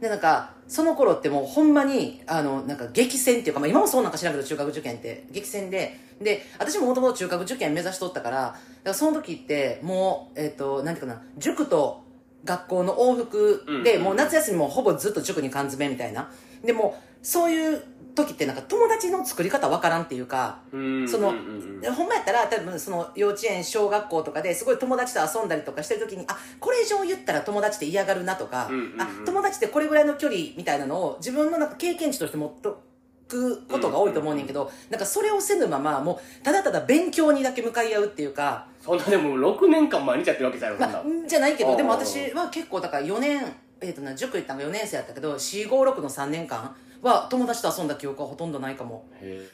[0.01, 5.27] でなんかその頃ってもうほんまにあのなんか激戦っていうか、まあ、今もそうなんか知らんけど中学受験って。
[5.31, 5.99] 激戦で。
[6.21, 12.03] で私ももともと中学受験目指しとったからだからその時ってもうえっ、となんていうかな塾と
[12.45, 14.03] 学校の往復で、うん。
[14.03, 16.31] もう夏休みもほぼずっと塾に缶詰みたいな。
[16.65, 17.83] でもそういう
[18.15, 21.09] 時ってなんか友達の作り方わからんっていうかうん。
[21.09, 32.90] そのほんまやったら多分その幼稚園小学校とかですごい友達と遊んだりとかしてる時にあこれ以上言ったら友達って嫌がるなとか、あ友達ってこれぐらいの距離みたいなのを自分のなんか経験値として持っと
[33.31, 43.41] くことが多いと思うねんけど、なんかそれをせぬままもうただただ勉強にだけ向かい合うっていうか、そんなでも6年間毎日やってるわけじゃなまあ、んじゃないけどでも私は結構だから4年
[43.81, 49.07] えーとな塾行ったのが4年生やったけど456の3年間は友達と遊んだ記憶はほとんどないかも。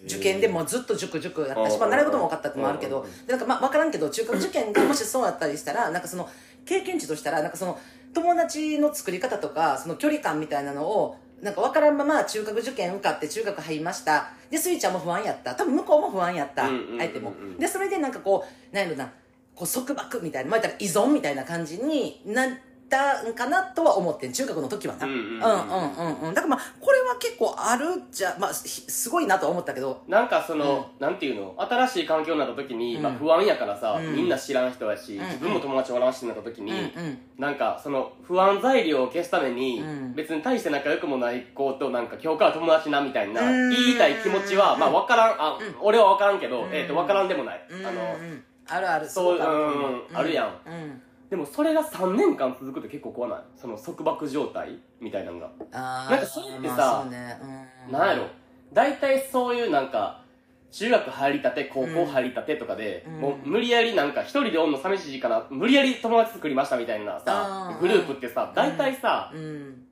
[0.05, 6.29] 受験でもずっと塾塾やったし、うんまあ、習い事も分かったってのもあるけどなんかまあ分からんけど中学受験がもしそうやったりしたらなんかその
[6.65, 7.79] 経験値としたらなんかその
[8.15, 14.31] 友達の作り方とかその距離感みたいなのをなんか分からんまま中学受験受かって中学入りました。
[14.51, 15.55] でスイちゃんも不安やった。
[15.55, 16.69] 多分向こうも不安やった。
[16.99, 17.33] 相手も。
[17.59, 19.13] でそれでなんかこうなんやろな。
[19.55, 22.49] こう束縛みたいな、まあ、言ったら依存みたいな感じになっ
[22.89, 25.07] たんかなとは思ってん中学の時はな。
[25.07, 25.39] ううんんうん。
[25.39, 26.35] んううんうんうん。
[26.35, 30.03] だからまあこれは結構あるじゃまあひすごいなとは思ったけど。
[30.09, 31.55] なんかその、なんていうの？
[31.59, 33.03] 新しい環境になった時に、うん。
[33.03, 34.15] まあ、不安やからさ、うん。
[34.15, 37.19] みんな知らん人やし、うん自分も友達おらんしになった時に、うんうん。
[37.39, 40.15] なんかその不安材料を消すために、うん。
[40.15, 43.71] 別に大して仲良くもない子となんか今日から友達なみたいなうん。
[43.71, 45.43] 言いたい気持ちは、まあ分からん。
[45.43, 45.75] あ、うん。
[45.81, 46.75] 俺は分からんけど、うん。
[46.75, 50.17] えっ、と分からんでもない、あのうんあるあるそううん。
[50.17, 50.47] あるやん。
[50.67, 53.39] うんでもそれが3年間続くって結構怖ない？
[53.57, 55.51] その束縛状態みたいなのが。
[55.73, 57.41] あーなんかそれってさまあね。
[57.89, 57.93] うん。
[57.93, 58.27] なんやろ？
[58.73, 60.23] 大体そういうなんか
[60.71, 63.21] 中学入りたて高校入りたてとかで、うん。
[63.21, 69.83] もう無理やりなんか一人でおんの寂しいから無理やり友達作りましたみたいなさグループってさ大体さ、うん。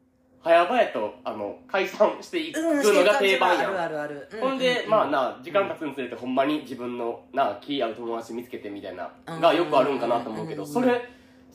[0.45, 10.69] 早々とあの解散していくうんのが定番やん、あるあるあるほんで、ううまあな時間経つにつれてほんまに自分のな気合う友達見つけてみたいながよくあるんかなと思うけどうん。
[10.69, 11.01] それ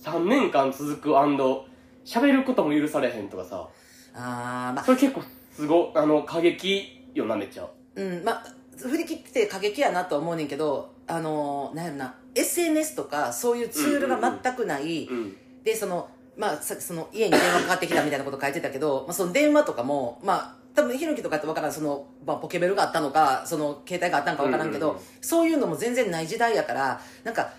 [0.04, 1.10] 3年間続く
[2.06, 3.68] 喋ることも許されへんとかさ。
[4.14, 4.84] あーまあ。
[4.84, 7.68] それ結構すごあの過激よなめっちゃ。
[7.96, 8.44] うんまあ
[8.78, 25.06] 振り切って過激やなとは思うねんけどあのーなんやろな SNS とかそういうツールが全くない、うんでそのまあさその家に電話かかってきたみたいなこと書いてたけど、まあ、その電話とかもまあ多分ひろきとかって分からんその、まあ、ポケベルがあったのかその携帯があったのか分からんけど、うんうんうん。
[25.20, 27.50] そういうのも全然ない時代やからなんか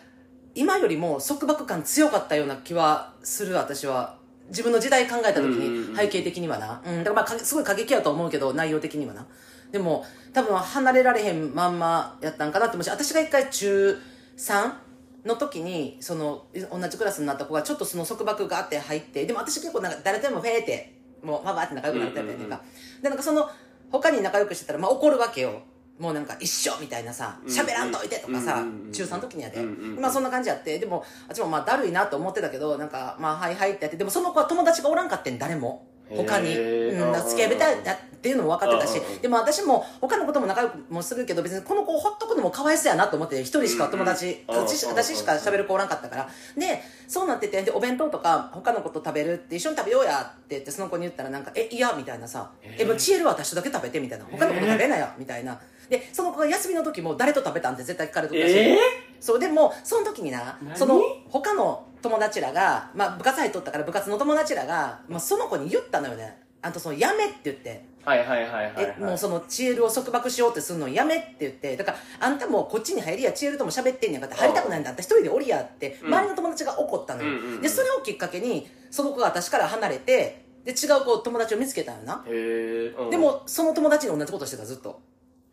[0.54, 4.18] 今よりも束縛感強かったような気はする私は。
[4.48, 9.24] 自分の時代考えた時に背景的にはな、うん、だからまあかすごい過激やと思うけど内容的にはな。
[9.70, 13.96] でも多分離れられへんまんまやったんかなって思うし私が一回中
[14.36, 14.72] 3
[15.24, 23.02] の時にその同じクラスになった子がちょっとその束縛があって入ってでも私結構なんか誰とでもフェーってもうパパって仲良くなったみたいな、うんうんうん。
[23.02, 23.48] でなんかその
[23.92, 25.62] 他に仲良くしてたら、まあ、怒るわけよ
[26.00, 30.78] もうなんか一緒みたいなさうん喋らんといてとかさ、中3の時にやで、まあそんな感じやって。
[30.78, 33.98] でもあっちもまあだるいなと思ってたけどなんかまあはいはいってやって。
[33.98, 35.86] でもその子は友達がおらんかってん誰も。
[36.10, 37.82] 他に、うん、付き合いたいっ
[38.20, 39.00] ていうのも分かってたし。
[39.22, 46.28] でも私も他のことも仲良くもするけど別にこの子をほっとくのもかわいそうやなと思って一人しか友達、うんうん私私しか喋る子おらんかったから。
[46.56, 52.82] でそうなっててでお弁当とか他の子と食べるって一緒に食べようやって言ってその子に言ったらなんか「え嫌」みたいなさ「へー。
[52.82, 55.60] えもうチエルは私とだけ食べて」みたいな「他の子と食べなよ」みたいな
[55.90, 58.78] でその子が休みの時も誰と食べたんって絶対聞かれてたし、え
[59.20, 60.76] そうでもその時にな何？
[60.76, 66.38] その他の友達らが、まあ、部活入っとったから部活の友達らが、まあ、その子に言ったのよね。
[66.62, 67.84] あとそのやめって言って。
[68.04, 68.94] ー、はいはいはいはい、はい。
[68.98, 71.76] え、もうそのチエルを束縛しようってするのやめって言って。
[71.76, 76.14] だからあんたもこっちに入りやチエルとも喋ってんやんかって入りたくないんだあんた一人でおりやってうん。
[76.14, 83.10] 周りの友達が怒ったのよ、うんでそれをきっかけにその子が私から離れてで違う子友達を見つけたのな、うん。
[83.10, 85.00] でもその友達に同じことしてたずっと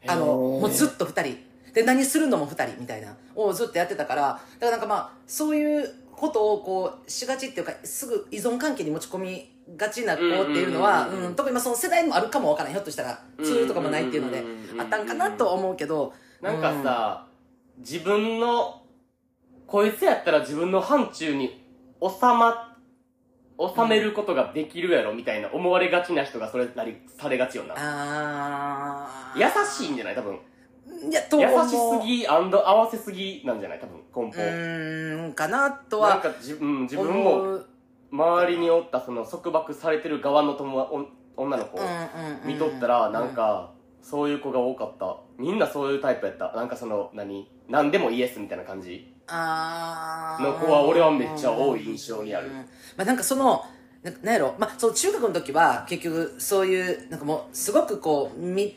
[0.08, 1.38] あのもうずっと2人。
[1.74, 11.28] で何するのも2人みたいなをずっとやってたからだからなんかまあそういうことをこうしがちっていうかすぐ依存関係に持ち込みがちな子っていうのはうんうんうんうん。
[11.28, 17.28] うん特にまあその世代もあるかもわからんひょっとしたらツールとかもないっていうのでうんうんうんうんあったんかなとは思うけどなんかさ、
[17.80, 18.82] 自分の
[19.68, 21.64] こいつやったら自分の範疇に
[22.02, 22.67] 収ま
[23.60, 27.74] 収めることができるやろみたいな思われがちな人がそれなりされがちよな。
[27.76, 29.40] あー。
[29.40, 30.16] 優しいんじゃない？
[30.16, 30.38] 多分。
[31.10, 33.80] いやと優しすぎ合わせすぎなんじゃない？
[33.80, 34.32] 多分根う本。
[34.32, 36.10] ーんかなとは。
[36.10, 37.66] なんか自,、うん、自分思もう。
[38.12, 40.96] 周りにおったその束縛されてる側の友達
[41.36, 41.92] お女の子うんうん
[42.44, 42.48] うん。
[42.48, 45.18] 見とったらなんかそういう子が多かった。
[45.38, 46.54] みんなそういうタイプやった。
[46.56, 47.52] なんかその何？
[47.68, 49.14] 何でもイエスみたいな感じ。
[49.30, 52.48] の子は俺はめっちゃ多い印象にある。
[52.48, 52.66] うん
[52.98, 53.66] まあ、なんかその
[54.04, 58.76] ななんやろ、まあ、その中学の時は結局そういうなんかもうすごくこう密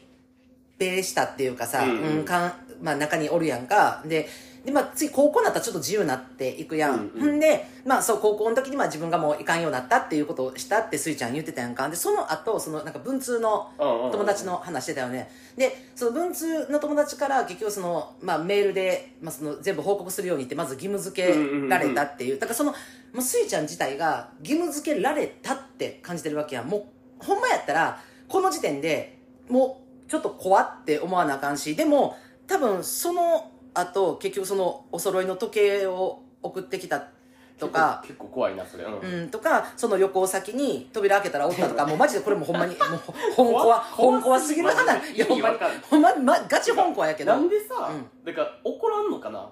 [0.79, 2.53] 閉したっていうかさ、うんかん
[2.83, 4.03] まあ、中におるやんか。
[4.07, 4.29] で
[4.65, 7.37] で、まあ、次高校になったらちょっと自由になっていくやん、うんうん。
[7.37, 11.89] んで、まあ、そう高校の時にまあ自分がもういかんようになったっていうことをしたってスイちゃん言ってたやんか。
[11.89, 15.31] でその後そのなんか文通の友友達の話してたよね。
[15.57, 21.35] でその文通の友達から結局その、まあ、メールで、まあ、その全部報告するようにってまず義務付け
[21.69, 22.39] られたっていう。
[22.39, 22.75] だからその
[23.13, 26.69] もうスイちゃん自体が義務付けられたって感じてるわけやん。
[26.69, 26.89] も
[27.21, 29.19] うほんまやったらこの時点で
[29.49, 37.09] もうちょっと怖って思わなあかんしでも多分その後結局そのお揃いの時計を送ってきた
[37.59, 38.85] とか結構怖いなそれ。
[38.85, 43.01] うん、うん、とかその旅行先に扉開けたらおったとかもうマジでこれもほんまにもう
[43.37, 45.15] 本怖本コアすぎる話。
[45.15, 45.19] い。
[45.19, 45.37] やほ
[45.99, 47.33] んまにまガチ本コアやけど。
[47.33, 48.25] なんでさ、うん。
[48.25, 49.49] だから怒らんのかな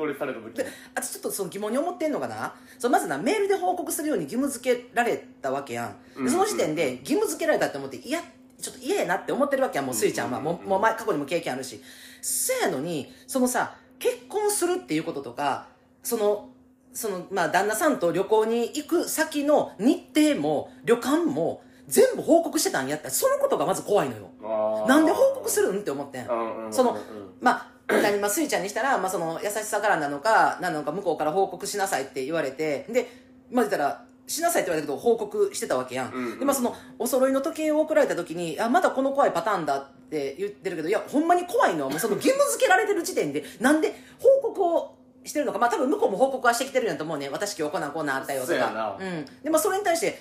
[0.00, 0.58] それされた時。
[0.58, 2.54] にあとちょっとその疑問に思ってんのかな？
[2.78, 8.20] そうまずなメールで報告するように義務付けられたわけやん、その時点で義務付けられたって思っていや
[8.58, 10.44] ちょっと嫌やなって思ってるわけやんもうスイちゃんは、うん。
[10.44, 11.82] もうもう前過去にも経験あるし。
[12.22, 15.68] そやのにそのさ結婚するっていうこととか
[16.02, 16.48] その
[16.92, 24.86] そのまあ旦那さんと旅行に行く先の日程も旅館も全部報告してたんやったらそのことがまず怖いのよ。
[24.86, 26.72] なんで報告するんって思ってんうんうん。
[26.72, 26.98] その
[27.40, 33.10] まあ何まあ、スイちゃんにしたら、まあ、その優しさからなのか何なのか向こうから報告しなさいって言われてで
[33.50, 36.38] まあ言ったらしなさいって言われたけど報告してたわけやん、うんうん。
[36.38, 45.58] でまあそのお揃いの時計を送られた時にあまだこの怖いパターンだって言ってるけどいやほんまに怖いのはもうその義務付けられてる時点で なんで報告をしてるのか。
[45.58, 47.28] まあ多分向こうも報告はしてきてるんやと思うね。
[47.28, 48.58] 私今日こんなんこんなんあったよとか。
[48.70, 48.96] な。
[48.98, 50.18] うん、でまあそれに対して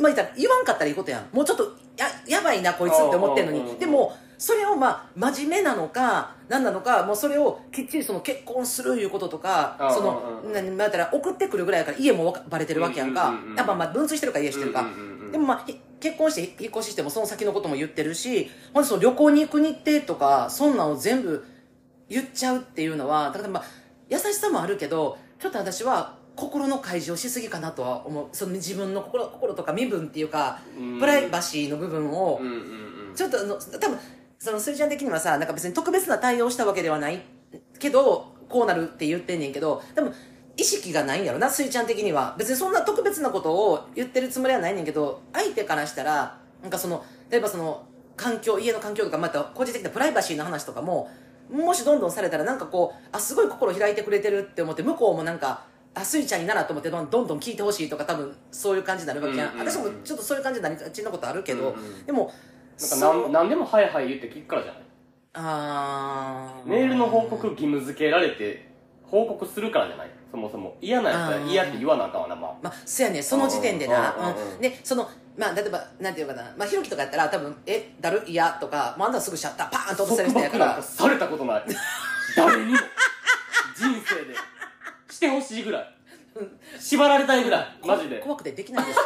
[0.00, 1.28] まあ言ったら言わんかったらいいことやん。
[1.32, 3.76] もうちょっとややばいなこいつって思ってんのに。
[3.76, 10.42] でもそれをまあ真面目なのか何なのかもうそれをきっちりその結婚するいうこととかその
[10.90, 13.32] たら送ってくるぐらいやから家もバレてるわけやんか。
[13.56, 14.84] やっぱまあ分水してるか家してるか。
[15.32, 21.46] でもまあひ結婚して引っ越ししてもその先のことも言ってるしほんでその旅行に行く日程とかそんなんを全部
[22.10, 23.64] 言っちゃうっていうのはだからまあ
[24.10, 28.26] 優しさもあるけどちょっと私は心の開示をしすぎかなとは思う。
[28.32, 31.00] その自分の心心とか身分っていうかうん。
[31.00, 32.42] プライバシーの部分を。
[33.14, 33.98] ちょっとあの多分
[34.38, 37.22] そのスイちゃん的にはさなんか別に特別な対応したわけではない
[37.78, 40.12] けどこうなるって言ってんねんけど多分
[40.56, 42.36] 意識がないんやろなスイちゃん的には。
[42.38, 51.10] 別にそんな特別なことを言ってるつもりはないねんけど相手からしたらなんかその例えばその環境家の環境とかまた個人的なプライバシーの話とかも
[51.50, 59.58] もしどんどんされたらなんかこうあすごい心開いてくれてるって思って向こうもなんかあスイちゃんにならと思ってどんどん聞いてほしいとか多分そういう感じになるわけやん。
[59.58, 62.06] 私もちょっとそういう感じになりがちなことあるけど、うんうん。
[62.06, 62.32] でも
[62.80, 63.22] なんかそう。
[63.22, 64.82] なんなんでもはいはい言って聞くからじゃない？
[65.34, 66.68] あー。
[66.68, 68.68] メールの報告義務付けられて
[69.04, 70.10] 報告するからじゃない？
[70.30, 70.76] そもそも。
[70.80, 72.54] 嫌なやつは嫌って言わなあかんわなまあ。
[72.62, 73.22] まあ、そやね。
[73.22, 74.52] その時点でな、うんうんうん。
[74.54, 74.60] うん。
[74.60, 76.42] でそのまあ例えばなんていうかな。
[76.56, 81.64] まあひろきとかやったら多分えだる嫌とかもうあんたすぐシャッターパーンと落とせる人や縛なんらかされたことない。
[82.36, 82.78] 誰にも。
[83.76, 84.34] 人生で。
[85.10, 85.94] してほしいぐらい。
[86.80, 87.66] 縛られたいぐらい。
[87.86, 88.18] マジで。
[88.18, 89.04] 怖くてできないです、うん、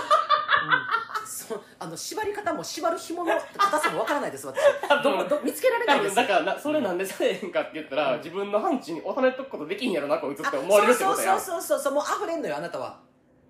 [1.29, 4.59] そあの縛り方も縛る紐の硬さもわからないです私。
[5.05, 6.17] どど見つけられないです。
[6.17, 11.35] だからなそれなんでされへんかって言ったら、自分の範疇に収めとくことできんやろなこいつって思われるってことや。
[11.35, 12.99] んそうそうそうそうそうもう溢れんのよあなたは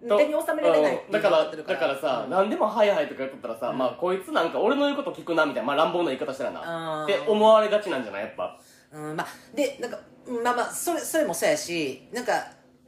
[0.06, 8.58] と手に収められないだからだからさ、うん何でも「はいはい」とか言っとったらさ、うんまあこいつなんか俺の言うこと聞くなみたいな、まあ、乱暴な言い方したらなって思われがちなんじゃないやっぱ
[8.92, 12.32] うん、まあでなんかうんまあまあそれそれもそうやしなんか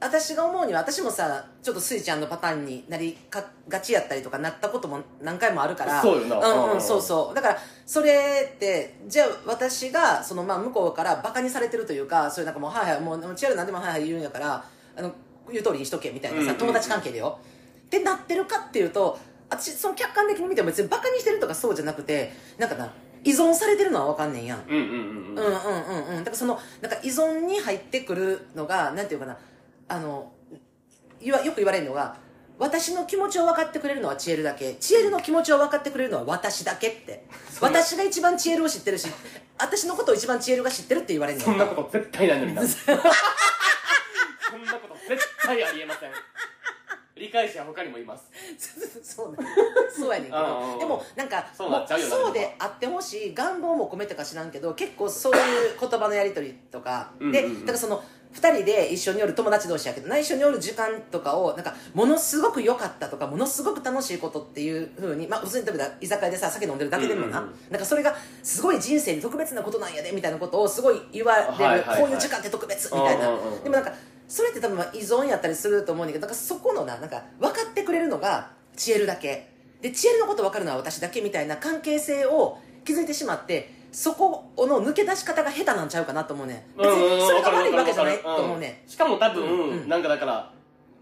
[0.01, 6.01] 私が思うには私もさちょっとスイちゃんのパターンになりかがちやったりとかなったことも何回もあるから。
[6.01, 6.37] そうよな。
[6.37, 7.35] うんうんうんそうそう。
[7.35, 14.65] だからそれってじゃあ私がそのまあ向こうからバカにされてるというかそういうなんかもうはいはいもうチアルなんでもはいはい言うんやから
[14.97, 15.11] あの
[15.51, 17.39] 言う通りにしとけみたいなさ、友達関係でよ。
[17.85, 22.91] ってなってるかっていうと私その客観的に見ても別にバカにしてるとかそうじゃなくてなんかな
[23.23, 24.87] 依存されてるのは分かんねんやんうんうんうん。
[24.87, 25.43] うんうん
[26.07, 26.23] うんうん。
[26.23, 29.37] だからそのなんか依存に入ってくるのがなんていうかな
[29.91, 30.31] あの
[31.19, 32.15] よく言われるのが
[32.57, 34.75] 私の気持ちを分かってくれるのはチエルだけ。
[34.75, 37.25] チエルの気持ちを分かってくれるのは私だけって。
[37.59, 39.07] 私が一番チエルを知ってるし
[39.57, 42.95] 私のことを一番チエルが知ってるって言われるのそんなこと絶対ないのにな そん
[44.65, 46.11] なこと絶対ありえません。
[47.15, 48.31] 理解者は他にもいます。
[49.03, 49.37] そうね。
[49.95, 50.77] そうやねんけど。
[50.79, 57.11] でもなんかそうであってほしい願望も込めてか知らんけど結構そういう言葉のやり取りとか。
[57.19, 73.93] でうんだからその2人で一緒におる友達同士やけどな一緒におる時間とかをなんかものすごく良かったとかものすごく楽しいことっていうふうにまあ普通に例えば居酒屋でさ酒飲んでるだけでもな,、なんかそれがすごい人生に特別なことなんやでみたいなことをすごい言われる、こういう時間って特別みたいな、でもなんか
[74.27, 79.49] それって多分まあ依存やったりすると思うんだけどなんかそこのななんか分かってくれるのがチエルだけ。
[79.81, 90.51] でチエルのこと分かるのは私だけみたいな関係性を築いてしまってそこの抜け出し方が下手なんちゃうかなと思うね別にそれが悪いわけじゃないと思うねしかも多分、なんかだから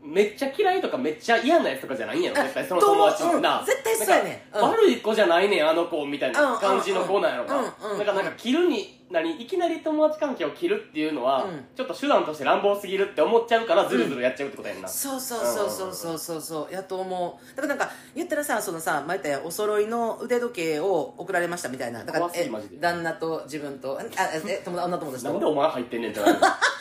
[0.04, 2.40] めっちゃ嫌いとかめっちゃ嫌なやつとかじゃないんやろ？
[2.40, 3.64] あ絶対その友達ってな、う？
[3.64, 4.58] ん絶対そうやねん。
[4.58, 4.64] うん。
[4.70, 11.66] 悪い子じゃないねんあの子みたいな感じの子なんやろな、うんうんからなんか切るに何いきなり友達関係を切るっていうのは、うん。
[11.76, 16.74] ちょっと手段として乱暴すぎるって思っちゃうからズルズルやっちゃうってことやんな、そうそうそうそうそうそうそう。
[16.74, 17.56] やと思う。
[17.56, 22.04] だからなんか言ったらさそのさ前言ったお揃いの腕時計を送られましたみたいな。
[22.06, 24.00] だからえ旦那と自分と。
[24.00, 25.32] あえ友達女友達と。
[25.32, 26.40] なんでお前入ってんねんってなる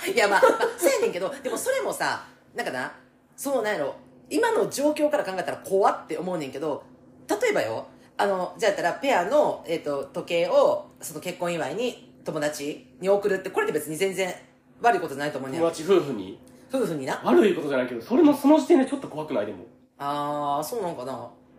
[0.14, 2.92] いやまあ、まあ、そうやねんけどでもそれもさなんかな
[3.38, 3.94] そうなんやろ。
[4.30, 6.82] 今の状況から考えたら怖って思うねんけど
[7.30, 7.86] 例えばよ
[8.18, 14.34] あのじゃあやったらペアの、えー、と時計をその結婚祝いに友達に送るってこれって別に全然
[14.82, 16.38] 悪いことないと思うねん友達夫婦に？
[16.70, 17.18] 夫婦にな。
[17.24, 19.64] 悪いことじゃないけどそれのその時点でちょっと怖くないでも。
[19.98, 21.12] ああそうなんかな。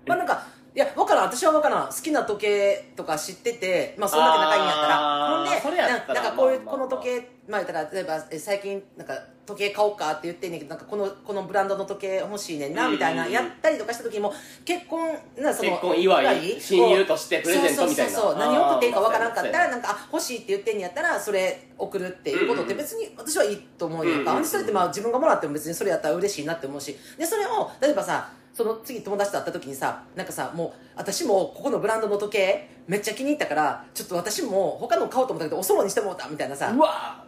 [0.06, 1.24] まあなんかいや分からん。
[1.26, 1.88] 私は分からん。
[1.88, 5.60] 好きな時計とか知っててまあそんだけ仲いいんやったら。
[5.62, 9.14] ほんでななんかこういう、この時計まあ言ったら例えばえ最近なんか
[9.46, 12.92] 時計買おうかって言ってんねんけどなんかこのこのブランドの時計欲しいねんなうん。
[12.94, 14.32] みたいなやったりとかした時も
[14.64, 18.12] 結婚なその結婚祝い親友としてプレゼントみたいな。
[18.14, 18.40] そうそうそうそう。
[18.40, 26.96] 何送っていいか分からんかったらなんかあ欲しいって言ってんやったらそれ送るっていうことって別に私はいいと思うよ、うんうんうんそれってまあ自分がもらっても別にそれやったら嬉しいなって思うし。
[27.18, 36.70] でそれを例えばさその次友達と会った時にさなんかさもう私もここのブランドの時計めっちゃ気に入ったからちょっと私も他の買おうと思ったけどおそろにしてもうたみたいなさ。
[36.70, 37.24] うわ。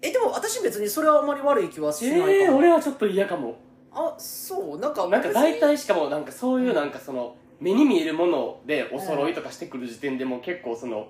[0.00, 3.56] えでも私別にそれはあんまり悪い気はしないかも、ええ俺はちょっと嫌かも。
[3.92, 11.08] あそうなんかなんか大体しかもなんかそういうなんかその目に見えるものでお揃いとかしてくる時点でもう結構その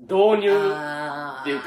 [0.00, 1.60] 導入っていう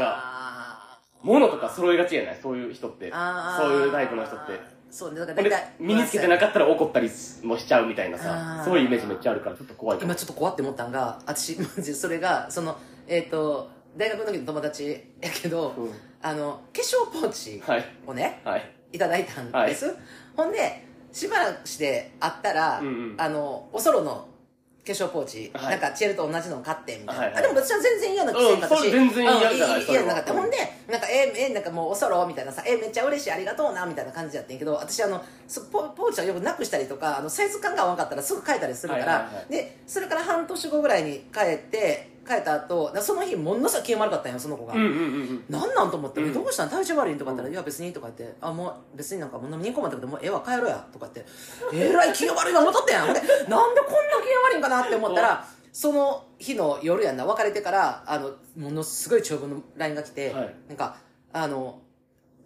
[1.21, 2.39] ものとか揃いがちやない？
[2.41, 3.11] そういう人って。
[3.11, 7.09] そういうタイプの人ってそうねだから大体身につけてなかったら怒ったり
[7.43, 8.65] もしちゃうみたいなあさー。
[8.65, 10.11] そういうイメージめっちゃあるからちょっと怖いかも。
[10.11, 14.89] 今ちょっと怖って思ったんが私 マジそれがそのえっ、と大学の時の友達
[15.21, 15.91] やけど、うん。
[16.21, 18.71] あの化粧ポーチはいをねはい。
[18.93, 18.97] い。
[18.97, 19.95] ただいたんです、
[20.35, 23.15] ほんでしばらくして会ったら、うんうん。
[23.17, 24.27] あのおそろの
[24.87, 25.71] 化粧ポーチ、はい。
[25.71, 27.37] なんかチェルと同じの買ってみたいな、はいはい。
[27.37, 44.99] あでも私は全然嫌な気せんかったし、うん全然嫌じゃないうんそれは嫌なかった、うんほんでなんかええなんかもうおそろみたいなさえめっちゃ嬉しいありがとうなみたいな感じやってんけど私あのそポポーチはよくなくしたりとかあのサイズ感が合わなかったらすぐ変えたりするから、はいはいはいでそれから半年後ぐらいに帰って帰った後その日ものすごい悪かったんよその子が、うんうんうんう
[45.33, 45.45] ん。
[45.49, 46.33] なんなんと思って、うん。
[46.33, 46.69] どうしたん？
[46.69, 51.31] 体調悪いんとか言ったら、いや別にとか言って、あ、もう別になんかもう飲みに行こうもんだけど、もうええわ帰ろうやとか言って、
[51.73, 53.05] えらい気が悪いな思っとったやん。
[53.05, 53.61] ほんで、なんでこんな気が
[54.49, 60.55] 悪いんかなって思ったら、 その日の夜やんな、別れてから、あの、ものすごい長文の LINE が来て、はい。
[60.67, 60.97] なんか、
[61.31, 61.81] あの、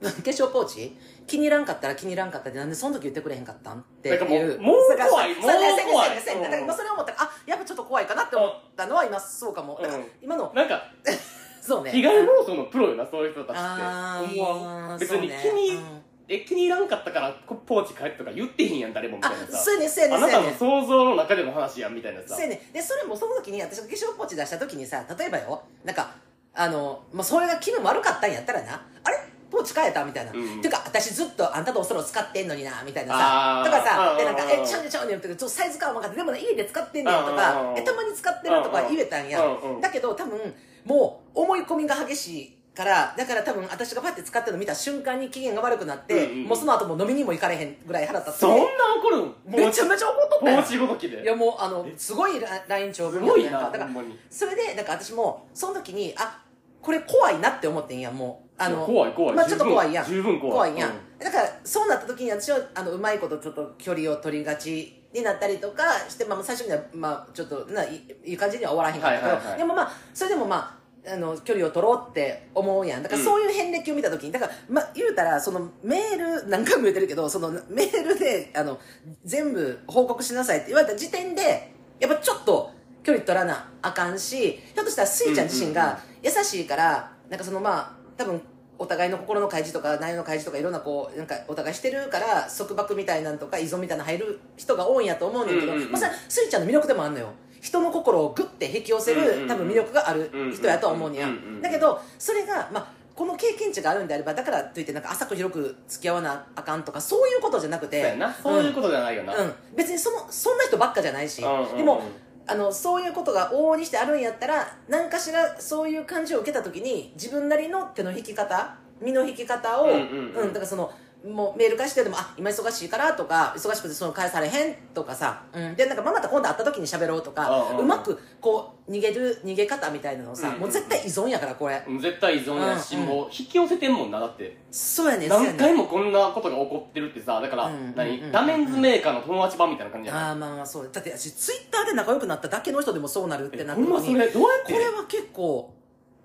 [0.01, 5.35] 化粧ポーチ気に入らんかったら気に入らんかったってなんでその時言ってくれへんかったんっていうもう怖い。
[5.35, 7.11] もう怖いそれを思った。
[7.11, 9.79] らあやっぱちょっと怖いかなって思ったのは今そうかも。
[9.81, 10.05] だからうん。
[10.21, 10.51] 今の。
[10.55, 10.81] なんか
[11.61, 11.91] そうね。
[11.91, 14.39] 被害妄想のプロよなそういう人たちあって。
[14.39, 15.79] 思わ別に気に、
[16.27, 22.35] え気に入らんかったからこポーチ変えとか言ってへんやん誰もみたいなあさそうやねそうやねあなたの想像の中での話やんみたいなさ。
[22.35, 26.15] そうやねでそれもその時に私が化粧ポーチ出した時にさ例えばよなんか
[26.53, 29.17] あの、まあ、それが気分悪かったんやったらなあれ
[29.62, 33.63] ポーチ変えたみたいな、うんていうか私ずっとあんたとおそろ使ってんのになみたいなさ。
[33.65, 39.39] とかさうんでなんか「うんえちゃうねちゃうねん」ってちょっとサイズ感は分かってでもね家で使ってんねんとかうんえたまに使ってるとか言えたんや。
[39.82, 40.39] だけど多分
[40.86, 48.63] もう思い込みが激しいからだから多分私がパッて使ってるの見た瞬間に機嫌が悪くなって、うんうんもうその後もう飲みにも行かれへんぐらい腹立ってそんな
[48.97, 49.36] 怒るん？
[49.45, 50.62] めちゃめちゃ怒っとったやん。
[50.62, 51.26] ポーチごときでい。
[51.26, 53.89] やもうあのすごいラライン長す文ごいなだから
[54.30, 56.41] それでなんか私もその時にあ
[56.82, 58.52] これ怖いなって思ってんやもう。
[58.58, 59.36] あの怖い怖い。
[59.36, 60.06] まあちょっと怖いやん。
[60.06, 60.72] 十分怖い。
[60.72, 60.96] 怖いやん、うん。
[61.20, 73.04] だからそうなった時に私はあのうまいことちょっと距離を取りがちになったりとかして、まあ、最初には、まあ、ちょっとないいい感じには終わらへんかったけど、でもまあそれでもまああの距離を取ろうって思うやん。
[73.04, 78.80] だからうんそういう遍歴を見た時にだから、まあ、言うたらそのメール何回も言ってるけどそのメールであの
[79.26, 82.72] 全部報告しなさいって言われた時点でやっぱちょっと
[83.03, 88.41] 距離取らなあかんしひょっとしたらスイちゃん自身が優しいからなんかそのまあ多分
[88.77, 97.27] お互いの心の開示とか内容の開示とかいろんなこうなんかお互いしてるから束縛みたいなんとか依存みたいなの入る人が多いんやと思うねんけど、まあ、それはスイちゃんの魅力でもあるのよ。
[97.61, 112.01] 人の心をグッて引き寄せる多分魅力がある人やとは思うんうんうんだけどそれがまあこの経験値があるんであればだからといってなんか浅く広く付き合わなあかんとかそういうことじゃなくてそういうことじゃないよな、うん、別にそのそんな人ばっかじゃないし、でも
[112.47, 120.47] あのそういうことが往々にしてあるんやったら何かしらそういう感じを受けた時に自分なりの手の引き方身の引き方を、うんうんうん。
[120.47, 120.91] だからその
[121.23, 133.08] もうメール返してでもあ今忙しいからとか忙しくてその返されへんとかさ、うん、でなんかまあまた今度会った時に喋ろうとか、うまくこう逃げる逃げ方みたいなのをさ、うんうんもう絶対依存やからこれ、絶対依存やし、うんうん。
[133.08, 134.58] もう引き寄せてんもんなだって。
[134.71, 138.31] そうやね何回もこんなことが起こってるってさだから、何？
[138.31, 140.89] ダメンズメーカーの友達版みたいな感じじゃないああまあまあそう。
[140.91, 143.91] だって私ツイッターで仲良くなっただけの人でもそうなるってえなった時に。
[143.91, 144.27] ほんまそれ？
[144.29, 144.73] どうやって？
[144.73, 145.73] これは結構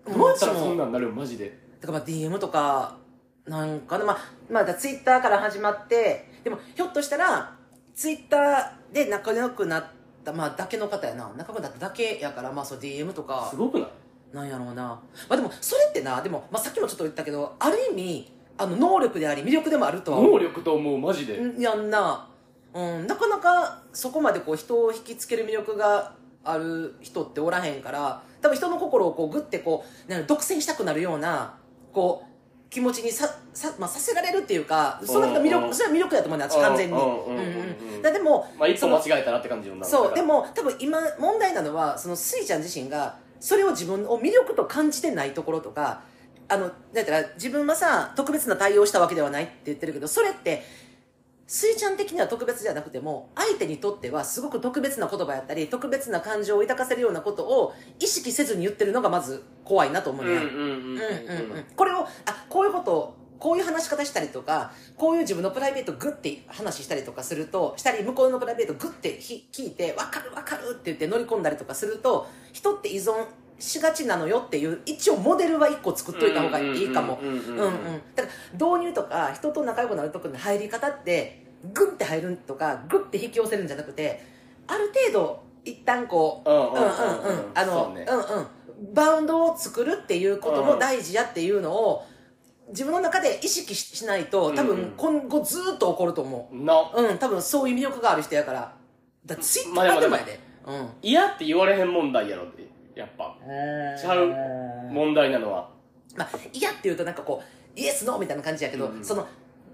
[0.08, 1.12] どうやったらもそんなんなる？
[1.12, 1.58] マジで。
[1.80, 2.96] だからまあ DM とか
[3.46, 4.04] なんかな。
[4.04, 4.18] まあ
[4.50, 7.54] まあだツイッターから始まってでもひょっとしたら
[7.94, 9.84] ツイッターで仲良くなっ
[10.24, 11.30] たまあだけの方やな。
[11.36, 13.48] 仲良くなっただけやからまあそう DM とか。
[13.50, 13.88] すごくない？
[14.32, 14.82] なんやろうな。
[14.82, 20.20] まあでもそれってなでも、まあ、さっきもちょっと言ったけどある意味あの能力であり魅力でもあるとは。
[20.20, 21.38] 能力と思うマジで。
[21.38, 22.28] うんやんな、
[22.74, 26.12] うん、なかなかそこまでこう人を引きつける魅力が
[26.44, 31.54] ある人っておらへんから多分人の心をこうグッてこう独占したくなるような
[31.92, 32.25] こう
[32.68, 38.02] 気持ちにささ,、まあ、させられるっていうかそれが魅力それは魅力だと思うね私完全に。
[38.02, 46.02] だでもまあ一その歩間違えたらって感じになるそうでもも多分今問題なのはそのスイちゃん自身がそれを自分を魅力と感じてないところとか
[46.48, 50.62] あのだったら自分はさ特別な対応をしたわけではないって言ってるけどそれって
[51.46, 60.38] スイちゃん的には特別じゃなくても相手にとってはすごく特別な言葉やったり特別な感情を抱かせるようなことを意識せずに言ってるのがまず怖いなと思うね、う
[61.76, 62.06] これをあ
[62.48, 73.12] こういうことをこういう話し方したりとかこういう自分のプライベートグッて話したりとかするとしたり向こうのプライベートグッてひ聞いて分かる分かるって言って乗り込んだりとかすると人って依存
[73.58, 77.18] しがちなのよっていう一応モデルは一個作っといた方がいいかも。
[78.14, 84.22] だから導入とか人と仲良くなるとこの入り方ってグンって入るとかグッて引き寄せるんじゃなくて
[84.66, 86.78] ある程度一旦こううんうんうん
[87.54, 88.46] あのそうんうん。
[88.92, 92.06] バウンドを作るっていうことも大事やっていうのを
[92.68, 96.74] 自分の中で意識ししないと多分今後ずっと起こると思な。
[96.94, 98.74] ううん多分そういう魅力がある人やから。
[99.24, 100.40] だってツイッターでもやで。
[100.66, 100.88] うん。
[101.00, 102.65] 嫌って言われへん問題やろって
[102.96, 103.36] やっぱ。
[104.00, 105.68] ちゃう問題なのは。
[106.16, 109.04] まあ、嫌って言うとなんかこうイエスノーみたいな感じやけど、うんうん。
[109.04, 109.26] その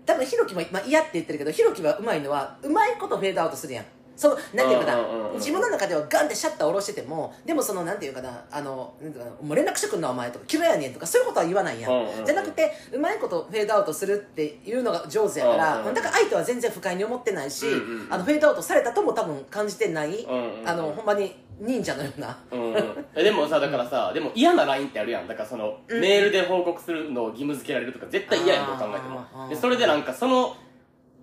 [0.05, 3.85] 多分ひろきも、まあ、嫌って言ってるけどひろきはうまいのはうまいことフェードアウトするやん。
[4.15, 4.99] そのなんていうかな、
[5.37, 17.65] 自分の中ではガンってシャッター下ろしててもでもそのなんていうかなあのなんていうかなもう連絡してくんなお前とか嫌いやねんとかそういうことは言わないやん、じゃなくてうまいことフェードアウトするっていうのが上手やから、だから相手は全然不快に思ってないし、
[18.11, 20.27] あのフェードアウトされたとも多分感じてない、
[20.67, 22.37] あのほんまに忍者のような。
[22.51, 22.73] うん。
[22.75, 25.29] うんえでもさだからさでも嫌な LINE ってあるやん。
[25.29, 26.01] だからその、うん。
[26.01, 29.43] メールで報告するのを義務付けられるとか絶対嫌やんどう考えてあー。
[29.45, 30.57] もでそれでなんかその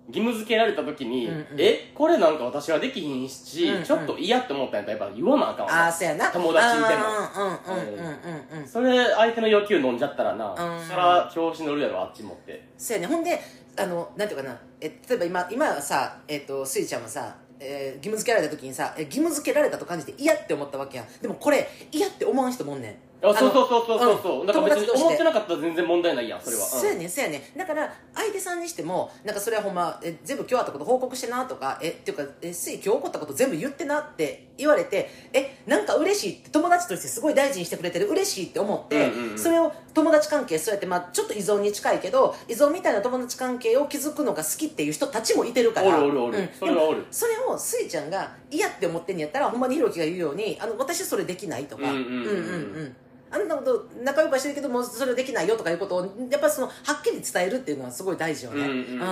[0.08, 1.46] 義務付けられた時に、うんうん。
[1.58, 3.84] えこれなんか私はできひんし、うんうん。
[3.84, 5.84] ちょっと嫌って思ったんやったらやっぱ言わなあかんわ。
[5.84, 6.30] ああそうやな。
[6.30, 7.04] 友達にでも。
[7.36, 8.60] うんうんうんうんうん。
[8.60, 8.68] うん。
[8.68, 10.86] それ相手の欲求飲んじゃったらな、うん。
[10.86, 12.68] そら調子乗るやろあっちもって。
[12.76, 13.14] そうやね。
[13.14, 13.38] ほんで
[13.76, 14.58] あのなんていうかな。
[14.80, 21.06] え例えば今今はさえっ、とスイちゃんはさ、えー義務付けられた時にさえ義務付けられたと感じて嫌って思ったわけやん。
[21.20, 22.96] でもこれ嫌って思わん人もおんねん。
[23.22, 24.46] あそうそううそうそうそうそう、うん。
[24.46, 27.58] だから別に思ってなかったら全然問題ないやんそれは、そうやねんそうやねん。
[27.58, 39.38] だから相手さんにしてもなんかそれはほんまえ全部今日あったこと報告してなとかえっていうかえスイ今日起こったこと全部言ってなって言われてえなんか嬉しいって友達としてすごい大事にしてくれてる嬉しいって思って、うんうんうん。
[39.38, 45.98] それを友達関係そうやって、まあ、ちょっと依存に近いけど依存みたいな友達関係を築くのが好きっていう人たちもいてるから。
[45.98, 46.38] おるおるおる。
[46.38, 46.48] うん。
[46.58, 47.06] それはおる。
[47.10, 51.90] それをスイちゃんが嫌って思ってんやったらほんまにひろきが言うようにあの私それできないとか。
[51.90, 52.22] うんうんうんうん。
[52.22, 52.96] うん
[53.32, 58.62] あんなこと仲良くはしてるけどもうそれできないよとかいうことをやっぱりそのはっきり伝えるっていうのはすごい大事よね。
[58.62, 58.94] うんうんうんうん。
[58.94, 59.02] う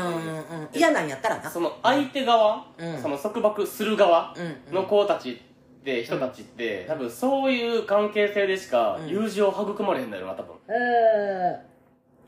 [0.65, 1.49] ん嫌なんやったらな。
[1.49, 3.01] その相手側、うん。
[3.01, 4.75] その束縛する側うん。
[4.75, 5.41] の子たち
[5.81, 9.09] って、人たちって、多分そういう関係性でしかうん。
[9.09, 10.53] 友情育まれへんだよな多分、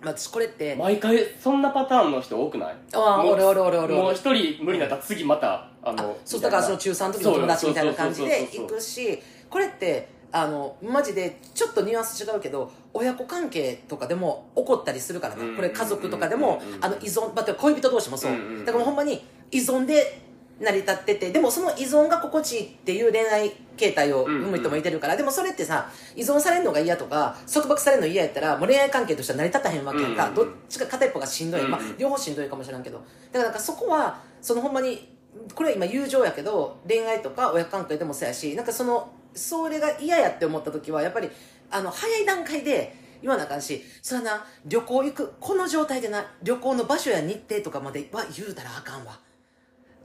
[0.03, 2.74] まあ私これって毎回そんなパターンの人多くない？
[2.94, 15.48] ああおるおるおるおるもう一人無理になったら次またあのそうだからその中3の時の友達みたいな感じで行くしこれってあのマジでちょっとニュアンス違うけど親子関係とかでも起こったりするからうんうん。
[15.48, 18.32] うんなこれ家族とかでもうんうんあの依存、まあ、恋人同士もそう。
[18.32, 18.64] うんうんうん。
[18.64, 20.22] だからほんまに依存で
[20.61, 31.87] 成り立っててでもその依存が心地いいっていう恋愛形態を生む人もいてるからでもそれってさ依存されるのが嫌とか束縛されるの嫌やったらもう恋愛関係としては成り立たへんわけやんか、うんどっちか片一方がしんどい、まあうん。
[31.87, 32.99] うん、両方しんどいかもしれんけど。
[32.99, 35.09] だからなんかそこはそのほんまに
[35.55, 41.31] これは今友情やけど恋愛とか親子関係でもそうやしなんかそのそれが嫌やって思った時はやっぱり
[41.71, 49.19] あの早い段階で言わなあかんしそれはな旅行行くこの状態でな旅行の場所や日程とかまでは言うたらあかんわ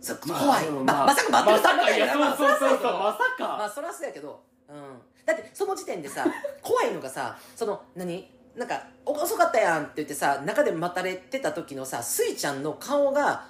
[0.05, 3.43] そ怖い、まあまさか待ってるまさかいやまあそうそうそうそうまさか。
[3.57, 4.39] まあそりゃそうやけど、
[4.69, 4.75] うん、
[5.25, 6.23] だってその時点でさ
[6.61, 8.29] 怖いのがさその何？
[8.55, 13.47] なんかお遅かったやんって言ってさ中で待たれてた時のさスイちゃんの顔が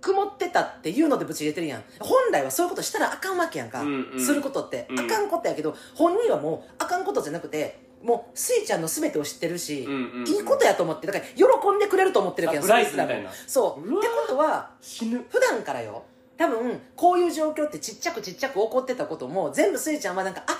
[0.00, 1.84] 曇ってたっていうのでぶち入れてるやん。
[2.00, 4.20] 本来はそういうことしたらあかんわけやんか、うんうん。
[4.20, 5.00] することって、うん。
[5.00, 10.28] あかんことやけど本人はもうあかんことじゃなくてもうスイちゃんの全てを知ってるし、うんうんうん。
[10.28, 11.44] いいことやと思ってだから喜
[11.76, 13.30] んでくれると思ってるけどサプライズみたいな。
[13.46, 13.88] そう。
[13.88, 15.24] うわってことは死ぬ。
[15.28, 16.02] 普段からよ。
[16.36, 20.58] 多分こういう状況ってちっちゃくちっちゃく起こってたことも全部スイちゃんはなんか「あ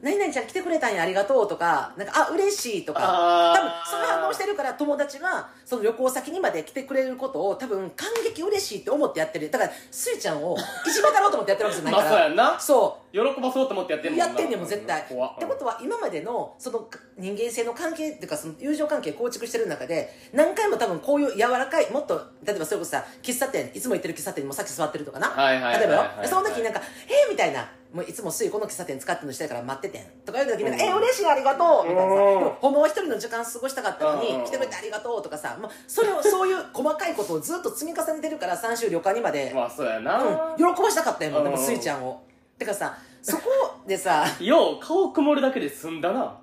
[0.00, 9.50] 何々ちゃん来てくれたんやありがとう」とか「なんかあ嬉しい」とか多分そういう反応してるから友達がその旅行先にまで来てくれることを多分感激嬉しいって思ってやってる。
[9.50, 12.10] だからスイちゃんをいじめたろうと思ってやってるわけじゃないから。
[12.10, 12.60] まあそうやんな。
[12.60, 14.26] そう喜ばそうと思ってやってんもんな。
[14.26, 15.04] やってんねんもん絶対。
[15.08, 15.38] 怖っ。
[15.38, 27.70] てことは今までのその人間性の関係っていうかその友情関係構築してる中で何回も多分こういう柔らかいもっと例えばそれこそさ喫茶店いつも行ってる喫茶店にもさっき座ってるとかな、例えばよ、はいその時になんか「えーみたいな。
[27.94, 30.90] もういつもすいこの喫茶店使ってるのしたいから待っててんとか言う時になんか「うん。
[30.90, 32.56] えー嬉しいありがとう」みたいなさ。
[32.60, 34.20] ほんまは一人の時間過ごしたかったのうん。
[34.40, 42.20] に来てくれてありがとうとかさもうそれをそういう細かいことをずっと積み重ねてるから3週旅館にまで、まあそうやな、うん、喜ばしたかったよもんでもうんスイちゃんを
[42.64, 43.42] てかさそこ
[43.86, 46.40] でさよう顔曇るだけで済んだな。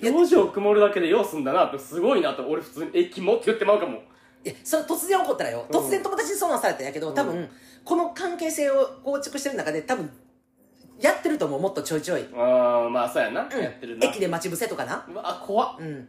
[0.00, 3.98] いや表情曇るだけでよう済んだなってすごいなって俺普通に「えキモ」って言ってまうかも。
[4.44, 5.66] いやそれ突然起こったらよ。
[5.68, 5.76] うん。
[5.76, 7.48] 突然友達にそんなんされたんやけど多分、うん
[7.82, 10.10] この関係性を構築してる中で多分
[11.00, 11.60] やってると思う。
[11.62, 13.58] もっとちょいちょい、ああまあそうやな、うん。
[13.58, 14.06] やってるな。
[14.06, 15.76] 駅で待ち伏せとかな、うわ怖っ。
[15.78, 16.06] うん、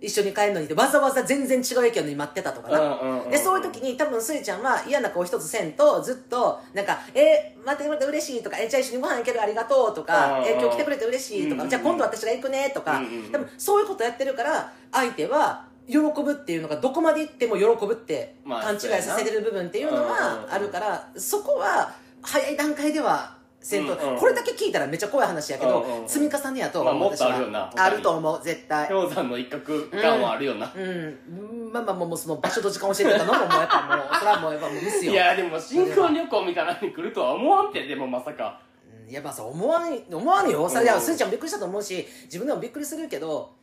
[0.00, 13.00] 一緒に帰るのにわざわざ全然違う駅なのに待ってたとかな、でそういう時に多分スイちゃんは嫌な顔一つせんとずっとなんか「えー、待ってくれて嬉しい」とか「えー、じゃあ一緒にご飯行けるありがとう」とか「うんうんえー、今日来てくれて嬉しい」とか「うんうんじゃあ今度私が行くね」とか、
[13.32, 21.92] 多分そういうことやってるから相手は喜ぶっていうのがどこまで行っても喜ぶってまあ勘違いさせてる部分っていうのはうんあるからそこは
[22.22, 23.35] 早い段階では
[23.66, 24.18] せんと、うんうん。
[24.18, 28.88] これだけ聞いたらめっちゃ怖い話やけど、うんうん積み重ねやとまあ思うもっとあるよなあると思う絶対。
[28.88, 31.70] 氷山の一角感はあるよな、うん。
[31.72, 35.12] まあまあもうその場所と時間教えてたのももうやっぱもうそれはもうやっぱもうミスよ。
[35.12, 38.60] いやでも新婚旅行みたいなのに来るとは思わんってでもまさか。
[39.08, 40.68] やまあさ思わん思わんよ。
[40.68, 43.54] それいやうんスイちゃんもびっくりしたと思うし自分でもびっくりするけど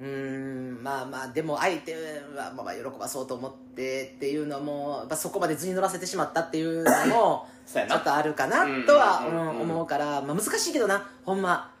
[0.00, 0.06] うー
[0.80, 2.00] んまあまあでも相手は
[2.54, 9.26] まあまあ喜ばそうと思ってっていうのもやそこまで図に乗らせてしまったっていうのも ちょっとあるかなとは
[9.60, 11.72] 思うから、まあ、難しいけどなほんま。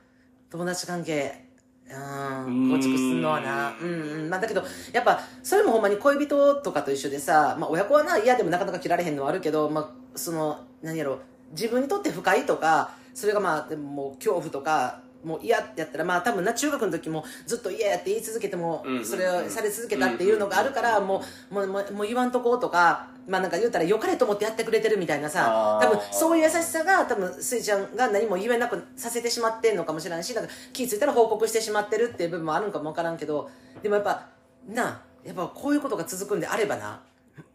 [0.50, 1.44] 友達関係
[1.88, 3.72] うんうん構築するのはな。
[3.80, 3.88] うん。
[3.88, 4.62] うんまあだけど
[4.92, 11.18] やっぱそれもほんまに恋人とかと一緒でさ、まあ、親子はな嫌でもなかなか切られへんのはあるけど、まあ、その何やろ
[11.52, 33.50] 自分にとって不快とかそれがまあでももう恐怖とかもう嫌ってやったらまあ多分な中学の時もずっと嫌やって言い続けてもそれをされ続けたっていうのがあるからもうもうもうもう言わんとこうとかまあなんか言うたら良かれと思ってやってくれてるみたいなさ多分そういう優しさが多分スイちゃんが何も言えなくさせてしまってんのかもしれないしなんか気ぃ付いたら報告してしまってるっていう部分もあるんかもわからんけど
[33.82, 34.26] でもやっぱ
[34.68, 37.00] なあやっぱこういうことが続くんであればな。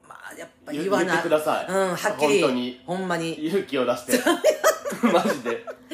[0.07, 1.65] まあやっぱ言わない言ってください。
[1.67, 2.41] うんはっきり。
[2.41, 2.81] 本当に。
[2.85, 3.47] ほんまに。
[3.47, 4.19] 勇気を出して。
[5.11, 5.51] マジで。
[5.51, 5.84] い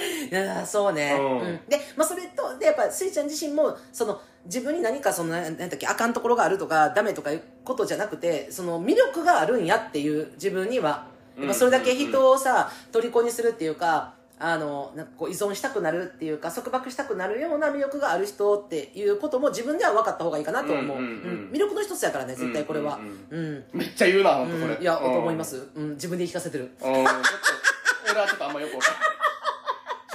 [0.66, 1.40] そうね、うん。
[1.40, 1.60] うん。
[1.68, 11.10] で、まあ、それとでやっぱスイちゃん自身もその自分に何かそのななんだっけあかんところがあるとかダメとかいうことじゃなくてその魅力があるんやっていう自分には。
[11.38, 21.50] やっぱそれだけ人をさ虜にするっていうかあのなんかこう依存したくなるっていうか束縛したくなるような魅力がある人っていうことも自分では分かった方がいいかなと思う、うんうんうんうん。
[21.54, 23.00] 魅力の一つやからね絶対これは。
[23.30, 23.40] うん。
[23.40, 24.82] うん、めっちゃ言うな本当それ、うん。
[24.82, 25.04] いや、うん。
[25.04, 26.72] と思います、うん、自分で言い聞かせてる。
[26.82, 29.21] 俺はちょっとあんまよくわかんない。
[29.21, 29.21] ち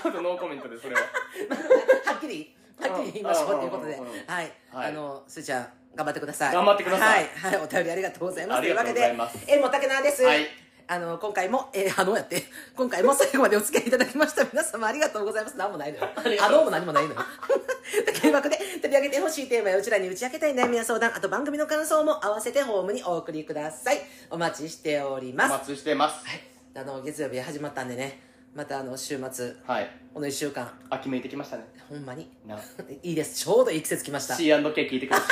[0.06, 1.00] ょっとノーコメントでそれは。
[2.06, 3.92] はっきりはっきり言いましょうということで、
[4.26, 4.88] はい、はい。
[4.88, 6.54] あのすーちゃん頑張ってください。
[6.54, 7.24] 頑張ってください。
[7.34, 8.58] はい、はい、お便りありがとうございます。
[8.58, 9.32] ありがとうございます。
[9.32, 10.22] というわけで、えもたけなです。
[10.22, 10.46] はい。
[10.88, 12.44] あの今回もえー、あのやって
[12.76, 15.56] 今回も最後までお付き合いいただきました皆様ありがとうございます。
[15.56, 16.08] 何もないのよ。
[16.40, 17.20] あどうも何もないのよ。
[18.20, 24.00] というわけで取り上げてほしいテーマやうちらに打ち明けたい悩みや相談あと番組の感想も合わせてホームにお送りください。
[24.30, 25.50] お待ちしておりおます。
[25.50, 26.24] 待ちしてます。
[26.24, 26.40] はい。
[26.76, 28.20] あの月曜日始まったんでね
[28.56, 29.90] またあの週末はい。
[30.14, 30.66] この1週間。
[30.88, 31.64] 秋めいてきましたね。
[31.90, 32.30] ほんまに？
[32.46, 32.56] な。
[33.02, 33.44] いいです。
[33.44, 34.34] ちょうどいい季節来ました。
[34.36, 34.56] C&K
[34.90, 35.26] 聞いてください。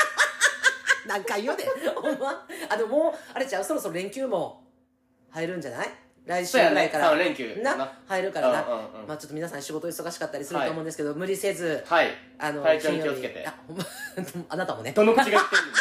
[1.09, 1.65] 何回言うで
[1.95, 2.47] ほんま？
[2.69, 4.63] あでももうあれちゃうそろそろ連休も
[5.31, 5.89] 入るんじゃない？
[6.27, 7.09] 来週ぐらいから。
[7.11, 7.77] 三連休な？
[7.77, 7.93] な。
[8.07, 12.11] 入るからな、うんうんうんまあちょっと皆さん仕事忙しかったりすると思うんですけど、無理せずはい。
[12.39, 13.47] あの体調に気をつけて。
[13.47, 13.85] あほんま？
[14.51, 14.93] あなたもね。
[14.93, 15.77] どの口が言ってるんで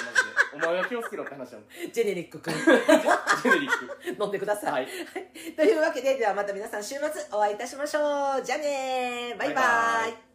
[0.56, 2.54] お前は気をつけろって話なのジェネリック君。
[2.54, 4.24] ジェネリック。
[4.24, 4.88] 飲んでください、はい。
[5.56, 8.43] というわけでではまた皆さん週末お会いいたしましょう。
[8.43, 9.38] じゃあねー。
[9.38, 10.32] バイバイバイバイ